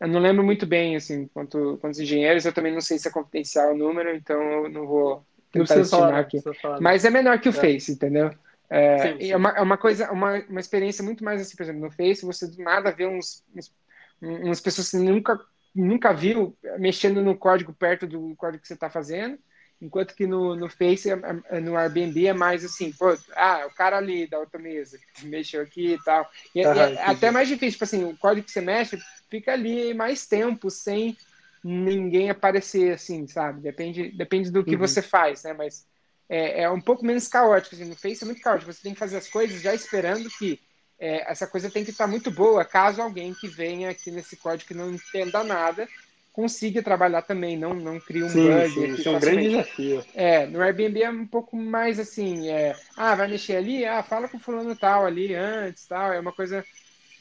[0.00, 3.10] eu não lembro muito bem, assim, quanto, quantos engenheiros, eu também não sei se é
[3.10, 6.40] confidencial o número, então eu não vou tentar não estimar falar, aqui.
[6.60, 7.52] Falar, Mas é menor que o é.
[7.52, 8.30] Face, entendeu?
[8.68, 9.32] É, sim, sim.
[9.32, 12.24] é, uma, é uma coisa, uma, uma experiência muito mais assim, por exemplo, no Face,
[12.24, 13.72] você do nada vê uns, uns
[14.20, 15.40] umas pessoas que nunca,
[15.74, 19.38] nunca viu mexendo no código perto do código que você está fazendo,
[19.80, 21.18] enquanto que no, no Face, é,
[21.50, 25.62] é, no Airbnb é mais assim, pô, ah, o cara ali da outra mesa mexeu
[25.62, 26.28] aqui e tal.
[26.54, 28.98] E, ah, é, é até mais difícil, tipo assim, o código que você mexe,
[29.34, 31.16] fica ali mais tempo sem
[31.62, 33.60] ninguém aparecer, assim, sabe?
[33.60, 34.78] Depende, depende do que uhum.
[34.78, 35.52] você faz, né?
[35.52, 35.84] Mas
[36.28, 37.74] é, é, um pouco menos caótico.
[37.74, 38.72] Assim, no Face é muito caótico.
[38.72, 40.60] Você tem que fazer as coisas já esperando que
[41.00, 44.68] é, essa coisa tem que estar muito boa, caso alguém que venha aqui nesse código
[44.68, 45.88] que não entenda nada
[46.34, 48.70] consiga trabalhar também, não não crie um sim, bug.
[48.70, 50.04] Sim, isso é um grande desafio.
[50.14, 54.28] É, no Airbnb é um pouco mais assim, é, ah, vai mexer ali, ah, fala
[54.28, 56.64] com fulano tal ali antes, tal, é uma coisa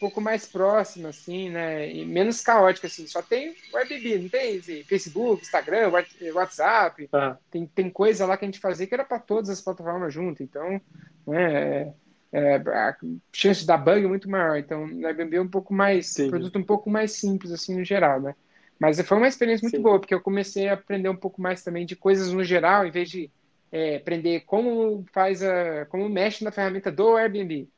[0.03, 1.89] pouco mais próxima, assim, né?
[1.89, 3.07] E menos caótica, assim.
[3.07, 5.91] Só tem o Airbnb, não tem assim, Facebook, Instagram,
[6.33, 7.07] WhatsApp.
[7.13, 7.37] Ah.
[7.49, 10.43] Tem, tem coisa lá que a gente fazia que era para todas as plataformas junto.
[10.43, 10.81] Então,
[11.25, 11.93] né, é,
[12.33, 12.97] é, a
[13.31, 14.57] chance de dar bug é muito maior.
[14.57, 16.29] Então, o Airbnb é um pouco mais, Sim.
[16.29, 18.35] produto um pouco mais simples, assim, no geral, né?
[18.77, 19.83] Mas foi uma experiência muito Sim.
[19.83, 22.91] boa, porque eu comecei a aprender um pouco mais também de coisas no geral, em
[22.91, 23.31] vez de
[23.71, 27.69] é, aprender como faz a, como mexe na ferramenta do Airbnb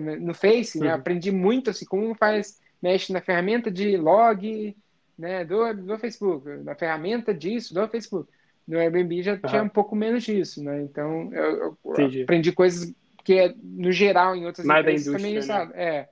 [0.00, 4.76] né, no Face, né, aprendi muito assim como faz mexe na ferramenta de log,
[5.18, 8.30] né, do, do Facebook, na ferramenta disso do Facebook.
[8.66, 9.40] No Airbnb já uhum.
[9.46, 10.82] tinha um pouco menos disso, né?
[10.82, 15.70] Então eu, eu aprendi coisas que é no geral em outras Mais empresas também, né?
[15.74, 16.08] É.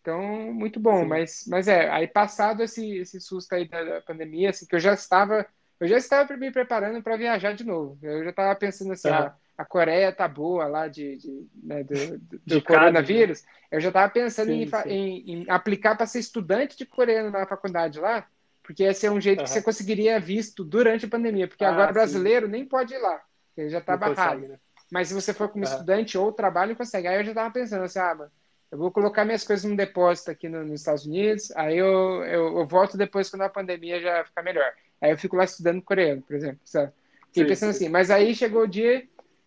[0.00, 4.50] Então, muito bom, mas, mas é, aí passado esse, esse susto aí da, da pandemia,
[4.50, 5.46] assim, que eu já estava,
[5.80, 7.98] eu já estava me preparando para viajar de novo.
[8.02, 9.14] Eu já estava pensando assim, uhum.
[9.14, 13.48] ah, a Coreia tá boa lá de, de, né, do, do, do coronavírus, né?
[13.70, 14.88] eu já estava pensando sim, em, sim.
[14.88, 18.26] Em, em, aplicar para ser estudante de coreano na faculdade lá,
[18.62, 19.44] porque esse é um jeito uhum.
[19.44, 22.52] que você conseguiria visto durante a pandemia, porque ah, agora brasileiro sim.
[22.52, 23.22] nem pode ir lá,
[23.56, 24.34] ele já está barrado.
[24.40, 24.58] Consegue, né?
[24.90, 27.08] Mas se você for como estudante ou trabalho, consegue.
[27.08, 28.30] Aí eu já estava pensando assim, ah, mano,
[28.70, 32.58] eu vou colocar minhas coisas num depósito aqui no, nos Estados Unidos, aí eu, eu,
[32.58, 34.72] eu, volto depois quando a pandemia já ficar melhor.
[35.00, 36.60] Aí eu fico lá estudando coreano, por exemplo.
[36.64, 36.92] Sabe?
[37.26, 39.04] Fiquei pensando assim, mas aí chegou o dia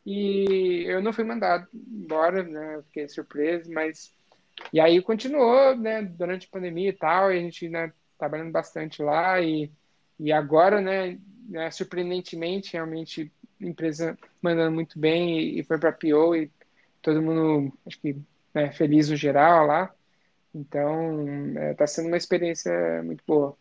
[0.10, 2.82] e eu não fui mandado embora, né?
[2.88, 4.16] Fiquei surpreso, mas.
[4.72, 6.02] E aí continuou, né?
[6.02, 7.92] Durante a pandemia e tal, e a gente, né?
[8.18, 9.70] Trabalhando bastante lá e,
[10.18, 11.20] e agora, né?
[11.50, 13.30] né surpreendentemente, realmente,
[13.60, 16.50] empresa mandando muito bem e, e foi para PO e
[17.02, 18.16] todo mundo, acho que,
[18.54, 19.94] né, feliz no geral lá.
[20.56, 23.58] Então, está é, sendo uma experiência muito boa.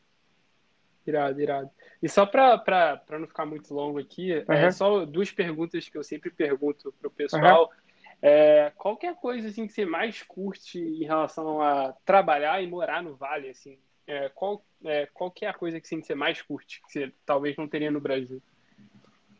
[1.04, 1.70] Irado, irado.
[2.02, 4.54] E só para não ficar muito longo aqui, uhum.
[4.54, 7.64] é só duas perguntas que eu sempre pergunto pro pessoal.
[7.64, 7.86] Uhum.
[8.22, 12.66] É, qual é a coisa assim, que você mais curte em relação a trabalhar e
[12.66, 13.50] morar no Vale?
[13.50, 13.78] Assim?
[14.06, 17.12] É, qual, é, qual que é a coisa que assim, você mais curte, que você
[17.24, 18.42] talvez não teria no Brasil?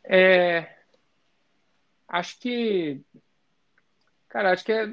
[0.04, 0.76] É,
[2.09, 3.00] acho que.
[4.28, 4.88] Cara, acho que é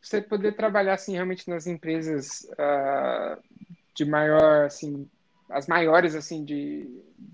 [0.00, 3.42] você poder trabalhar assim, realmente nas empresas uh,
[3.94, 5.08] de maior assim,
[5.50, 6.88] as maiores, assim, de,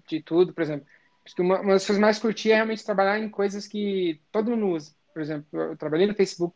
[0.09, 0.87] de tudo, por exemplo.
[1.25, 4.51] Acho que uma, uma das coisas mais curti é realmente trabalhar em coisas que todo
[4.51, 4.93] mundo usa.
[5.13, 6.55] Por exemplo, eu trabalhei no Facebook,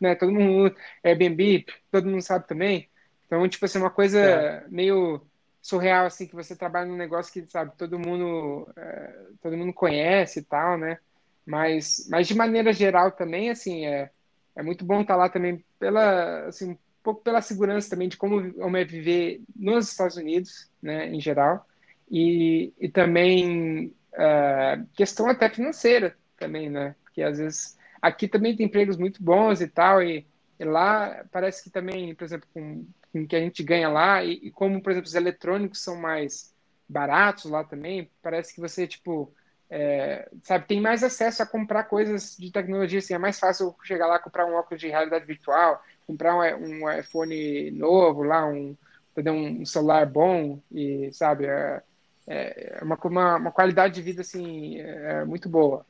[0.00, 2.88] né, todo mundo usa, Airbnb, todo mundo sabe também.
[3.26, 4.64] Então, tipo assim, uma coisa é.
[4.68, 5.24] meio
[5.62, 10.40] surreal, assim, que você trabalha num negócio que, sabe, todo mundo, é, todo mundo conhece
[10.40, 10.98] e tal, né?
[11.46, 14.10] Mas, mas de maneira geral também, assim, é,
[14.56, 18.76] é muito bom estar lá também pela, assim, pouco pela segurança também de como, como
[18.76, 21.66] é viver nos Estados Unidos, né, em geral,
[22.10, 28.66] e, e também uh, questão até financeira também, né, porque às vezes aqui também tem
[28.66, 30.26] empregos muito bons e tal, e,
[30.58, 34.34] e lá parece que também, por exemplo, com com que a gente ganha lá e,
[34.42, 36.54] e, como, por exemplo, os eletrônicos são mais
[36.88, 39.32] baratos lá também, parece que você, tipo,
[39.68, 44.06] é, sabe, tem mais acesso a comprar coisas de tecnologia, assim, é mais fácil chegar
[44.06, 48.76] lá, comprar um óculos de realidade virtual, comprar um, um iPhone novo lá, um,
[49.16, 51.82] um celular bom e, sabe, é,
[52.26, 55.86] é uma, uma, uma qualidade de vida, assim, é, muito boa.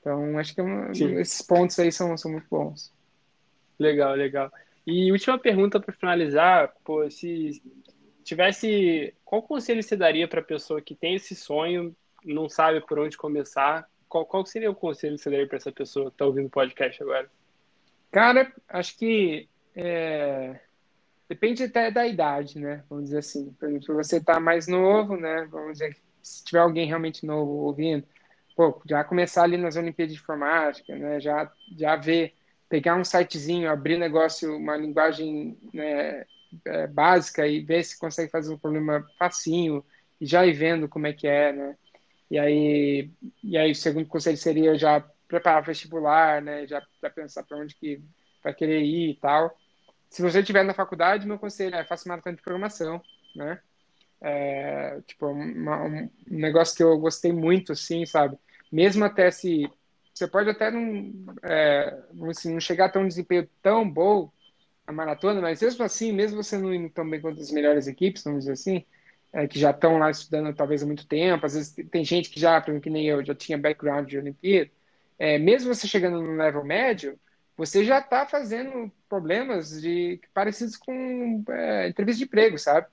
[0.00, 2.92] Então, acho que é esses pontos aí são, são muito bons.
[3.78, 4.50] Legal, legal.
[4.86, 7.60] E última pergunta para finalizar, pô, se
[8.22, 11.94] tivesse, qual conselho você daria para a pessoa que tem esse sonho,
[12.24, 13.88] não sabe por onde começar?
[14.08, 16.50] Qual, qual seria o conselho que você daria para essa pessoa que está ouvindo o
[16.50, 17.28] podcast agora?
[18.10, 20.58] Cara, acho que é,
[21.28, 22.84] depende até da idade, né?
[22.88, 23.52] Vamos dizer assim.
[23.52, 25.46] Por exemplo, você está mais novo, né?
[25.50, 28.06] Vamos dizer, se tiver alguém realmente novo ouvindo,
[28.56, 31.20] pô, já começar ali nas Olimpíadas de Informática, né?
[31.20, 32.34] Já, já ver
[32.68, 36.24] pegar um sitezinho, abrir negócio, uma linguagem né,
[36.66, 39.84] é, básica e ver se consegue fazer um problema facinho
[40.20, 41.76] e já ir vendo como é que é, né?
[42.30, 43.10] E aí,
[43.42, 46.66] e aí o segundo conselho seria já preparar vestibular, né?
[46.66, 48.02] Já, já pensar para onde que
[48.42, 49.56] vai querer ir e tal.
[50.10, 53.00] Se você estiver na faculdade, meu conselho é faça maratona de programação,
[53.36, 53.60] né?
[54.20, 58.36] É, tipo, uma, um negócio que eu gostei muito, assim, sabe?
[58.72, 59.70] Mesmo até se
[60.12, 61.12] você pode até não,
[61.44, 61.96] é,
[62.28, 64.32] assim, não chegar a um desempenho tão bom
[64.86, 68.24] a maratona, mas mesmo assim, mesmo você não indo tão bem quanto as melhores equipes,
[68.24, 68.84] vamos dizer assim,
[69.32, 72.40] é, que já estão lá estudando talvez há muito tempo, às vezes tem gente que
[72.40, 74.70] já, por exemplo, que nem eu, já tinha background de Olimpíada,
[75.18, 77.18] é, mesmo você chegando no level médio,
[77.56, 82.86] você já está fazendo problemas de parecidos com é, entrevista de emprego, sabe?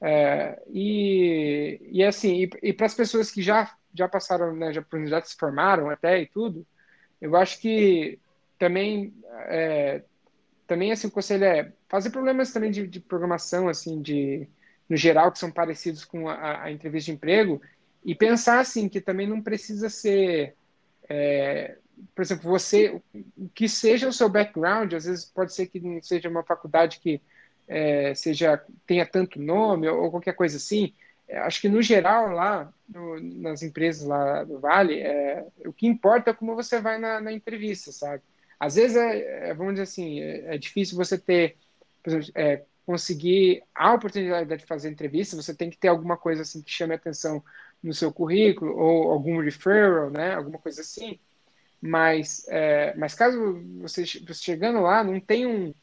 [0.00, 4.84] É, e, e assim, e, e para as pessoas que já já passaram, né, já,
[5.06, 6.66] já se formaram até e tudo,
[7.20, 8.18] eu acho que
[8.58, 9.14] também,
[9.46, 10.02] é,
[10.66, 14.48] também assim, o conselho é fazer problemas também de, de, programação, assim, de,
[14.88, 17.62] no geral, que são parecidos com a, a, entrevista de emprego,
[18.04, 20.56] e pensar, assim, que também não precisa ser,
[21.08, 21.76] é,
[22.14, 23.00] por exemplo, você,
[23.36, 26.98] o que seja o seu background, às vezes pode ser que não seja uma faculdade
[27.00, 27.20] que
[27.66, 30.92] é, seja tenha tanto nome ou, qualquer coisa assim,
[31.26, 35.86] é, acho que no geral lá no, nas empresas lá do Vale é, o que
[35.86, 38.22] importa é como você vai na, na entrevista sabe?
[38.60, 41.56] Às vezes é, é vamos dizer assim é, difícil você ter
[42.34, 46.70] exemplo, conseguir a oportunidade de fazer entrevista você tem que ter alguma coisa assim que
[46.70, 47.42] chame atenção
[47.84, 51.20] no seu currículo ou algum referral né alguma coisa assim
[51.80, 52.46] mas
[52.96, 55.74] mas caso você, você chegando lá não tem um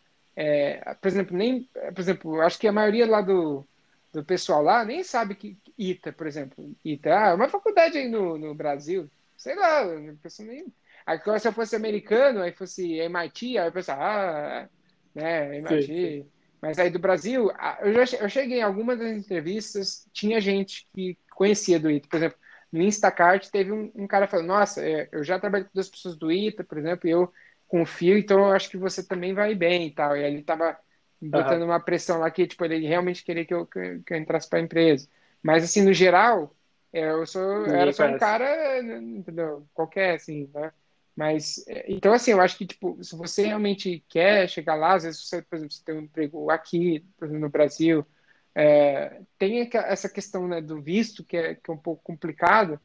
[1.01, 3.65] por exemplo nem por exemplo acho que a maioria lá do
[4.13, 8.07] do pessoal lá nem sabe que ITA, por exemplo, ITA, ah, é uma faculdade aí
[8.09, 10.65] no, no Brasil, sei lá, não penso nem.
[11.05, 14.69] Agora, se eu fosse americano, aí fosse MIT, aí eu pensava, ah,
[15.15, 15.85] né, MIT.
[15.85, 16.31] Sim, sim.
[16.61, 17.49] Mas aí do Brasil,
[17.81, 22.07] eu, já, eu cheguei em algumas das entrevistas, tinha gente que conhecia do ITA.
[22.07, 22.37] Por exemplo,
[22.71, 26.15] no Instacart teve um, um cara falando, nossa, é, eu já trabalhei com duas pessoas
[26.15, 27.31] do ITA, por exemplo, e eu
[27.67, 30.15] confio, então eu acho que você também vai bem e tal.
[30.15, 30.77] E aí ele tava
[31.21, 31.67] botando uhum.
[31.67, 34.61] uma pressão lá que tipo ele realmente queria que eu, que, eu entrasse para a
[34.61, 35.07] empresa.
[35.41, 36.55] Mas assim, no geral,
[36.91, 39.65] é, eu sou eu era só um cara, entendeu?
[39.73, 40.71] Qualquer assim, né?
[41.15, 45.03] Mas é, então assim, eu acho que tipo, se você realmente quer chegar lá, às
[45.03, 48.05] vezes você, por exemplo, você tem um emprego aqui, por exemplo, no Brasil,
[48.53, 52.79] é, tem essa questão né, do visto que é, que é um pouco complicado,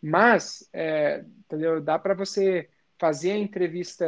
[0.00, 1.80] mas é, entendeu?
[1.80, 2.68] Dá para você
[2.98, 4.04] fazer a entrevista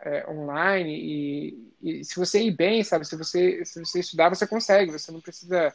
[0.00, 4.46] é, online e, e, se você ir bem, sabe, se você se você estudar, você
[4.46, 5.72] consegue, você não precisa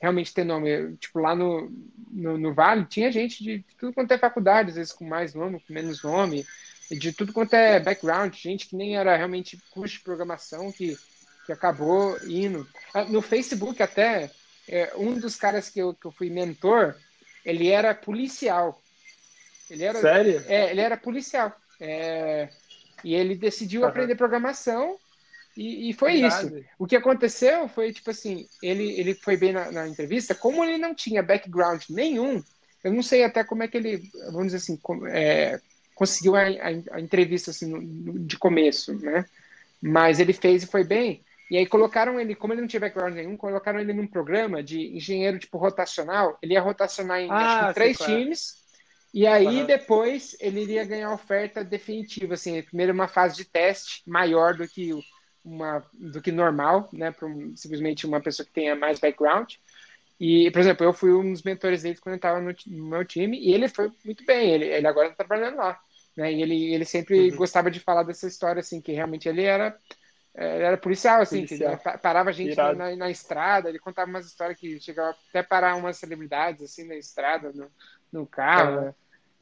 [0.00, 0.96] realmente ter nome.
[0.96, 1.70] Tipo, lá no,
[2.10, 5.34] no, no Vale tinha gente de, de, tudo quanto é faculdade, às vezes com mais
[5.34, 6.46] nome, com menos nome,
[6.90, 10.96] de tudo quanto é background, gente que nem era realmente curso de programação que,
[11.46, 12.68] que acabou indo.
[12.92, 14.30] Ah, no Facebook até,
[14.68, 16.94] é, um dos caras que eu, que eu fui mentor,
[17.44, 18.82] ele era policial.
[19.70, 20.44] Ele era, Sério?
[20.46, 21.54] É, ele era policial.
[21.80, 22.48] É,
[23.04, 23.88] e ele decidiu uhum.
[23.88, 24.98] aprender programação
[25.56, 26.46] e, e foi Verdade.
[26.46, 26.64] isso.
[26.78, 30.76] O que aconteceu foi, tipo assim, ele, ele foi bem na, na, entrevista, como ele
[30.76, 32.42] não tinha background nenhum,
[32.84, 34.78] eu não sei até como é que ele, vamos dizer assim,
[35.08, 35.58] é,
[35.94, 39.24] conseguiu a, a, a, entrevista assim, no, no, de começo, né?
[39.80, 41.22] Mas ele fez e foi bem.
[41.50, 44.96] E aí colocaram ele, como ele não tinha background nenhum, colocaram ele num programa de
[44.96, 46.36] engenheiro tipo rotacional.
[46.42, 48.64] Ele ia rotacionar em, ah, três times.
[49.14, 49.64] E aí, uhum.
[49.64, 54.92] depois, ele iria ganhar oferta definitiva, assim, primeiro uma fase de teste maior do que
[55.44, 59.54] uma do que normal, né, para um, simplesmente uma pessoa que tenha mais background.
[60.18, 63.04] E, por exemplo, eu fui um dos mentores dele quando ele estava no, no, meu
[63.04, 65.78] time e ele foi muito bem, ele, ele agora está trabalhando lá,
[66.16, 67.36] né, e ele, ele sempre uhum.
[67.36, 69.78] gostava de falar dessa história, assim, que realmente ele era
[70.36, 71.78] é, era policial, assim, policial.
[71.78, 75.42] que parava a gente na, na, na, estrada, ele contava umas histórias que chegava até
[75.42, 77.70] parar umas celebridades, assim, na estrada, no,
[78.12, 78.94] no carro,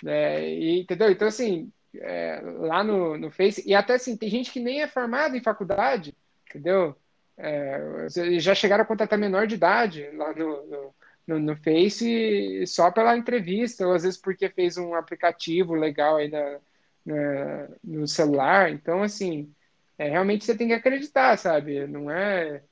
[0.06, 0.48] é.
[0.48, 1.10] e, entendeu?
[1.10, 4.86] Então, assim, é, lá no, no Face, e até assim, tem gente que nem é
[4.86, 6.16] formada em faculdade,
[6.48, 6.94] entendeu?
[7.36, 8.06] É,
[8.38, 10.94] já chegaram a contratar menor de idade lá no, no,
[11.26, 16.30] no, no Face só pela entrevista, ou às vezes porque fez um aplicativo legal aí
[16.30, 16.58] na,
[17.04, 19.52] na no celular, então, assim
[19.98, 21.86] é, realmente você tem que acreditar, sabe?
[21.86, 22.62] Não é.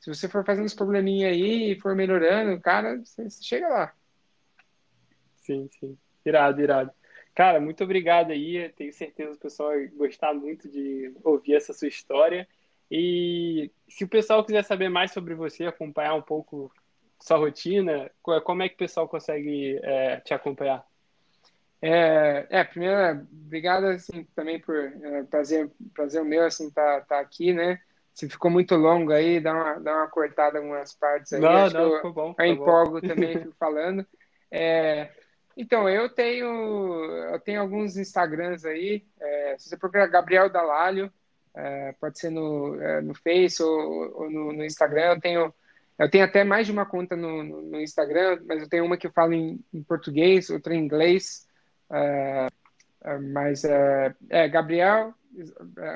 [0.00, 3.94] Se você for fazendo os probleminha aí e for melhorando, cara, você, você chega lá.
[5.36, 5.98] Sim, sim.
[6.24, 6.90] Irado, irado.
[7.34, 8.68] Cara, muito obrigado aí.
[8.70, 12.48] Tenho certeza que o pessoal vai gostar muito de ouvir essa sua história.
[12.90, 16.72] E se o pessoal quiser saber mais sobre você, acompanhar um pouco
[17.20, 20.87] sua rotina, como é que o pessoal consegue é, te acompanhar?
[21.80, 27.52] É, é primeiro, obrigado assim, também por é, prazer, prazer meu assim tá, tá aqui,
[27.52, 27.80] né?
[28.12, 31.40] Se ficou muito longo aí, dá uma, dá uma cortada em algumas partes aí.
[31.40, 32.34] Não, Acho não, ficou bom.
[32.36, 34.04] Eu empolgo também, fico falando.
[34.50, 35.08] É,
[35.56, 36.46] então, eu tenho,
[37.32, 39.04] eu tenho alguns Instagrams aí.
[39.20, 41.12] É, se você procurar Gabriel Dalalho,
[41.52, 45.14] é, pode ser no, é, no Face ou, ou no, no, Instagram.
[45.14, 45.54] Eu tenho,
[45.98, 48.96] eu tenho até mais de uma conta no, no, no Instagram, mas eu tenho uma
[48.96, 51.47] que eu falo em, em português, outra em inglês.
[51.90, 52.48] É,
[53.04, 55.14] é, mas é, é, Gabriel,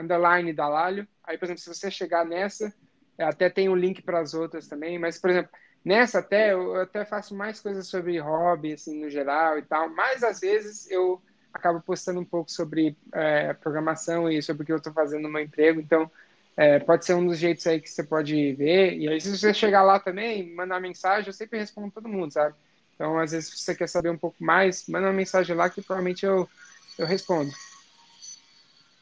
[0.01, 1.07] underline Dalalho.
[1.24, 2.72] Aí, por exemplo, se você chegar nessa,
[3.18, 4.99] até tem um link para as outras também.
[4.99, 5.51] Mas, por exemplo,
[5.84, 9.88] nessa até eu até faço mais coisas sobre hobby, assim, no geral e tal.
[9.88, 11.20] Mas às vezes eu
[11.53, 15.28] acabo postando um pouco sobre é, programação e sobre o que eu estou fazendo no
[15.28, 15.80] meu emprego.
[15.80, 16.11] Então,
[16.57, 18.95] é, pode ser um dos jeitos aí que você pode ver.
[18.97, 22.55] E aí, se você chegar lá também, mandar mensagem, eu sempre respondo todo mundo, sabe?
[23.03, 25.82] Então, às vezes, se você quer saber um pouco mais, manda uma mensagem lá que
[25.82, 26.48] provavelmente eu,
[26.96, 27.50] eu respondo.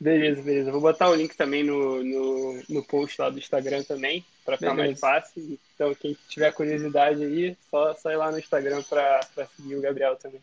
[0.00, 0.72] Beleza, beleza.
[0.72, 4.74] Vou botar o link também no, no, no post lá do Instagram também, para ficar
[4.74, 4.88] beleza.
[4.88, 5.58] mais fácil.
[5.74, 9.20] Então, quem tiver curiosidade aí, só, só ir lá no Instagram para
[9.54, 10.40] seguir o Gabriel também.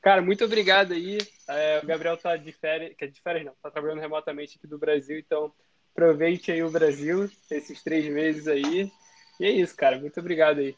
[0.00, 1.18] Cara, muito obrigado aí.
[1.46, 4.66] É, o Gabriel tá de férias, que é de férias não, tá trabalhando remotamente aqui
[4.66, 5.52] do Brasil, então
[5.92, 8.90] aproveite aí o Brasil, esses três meses aí.
[9.38, 9.98] E é isso, cara.
[9.98, 10.74] Muito obrigado aí.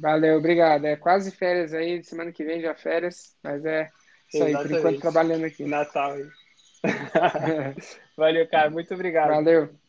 [0.00, 0.84] Valeu, obrigado.
[0.86, 3.90] É quase férias aí, semana que vem já férias, mas é
[4.28, 4.56] isso Exatamente.
[4.56, 5.64] aí, por enquanto trabalhando aqui.
[5.64, 6.26] Natal aí.
[8.16, 9.28] Valeu, cara, muito obrigado.
[9.28, 9.85] Valeu.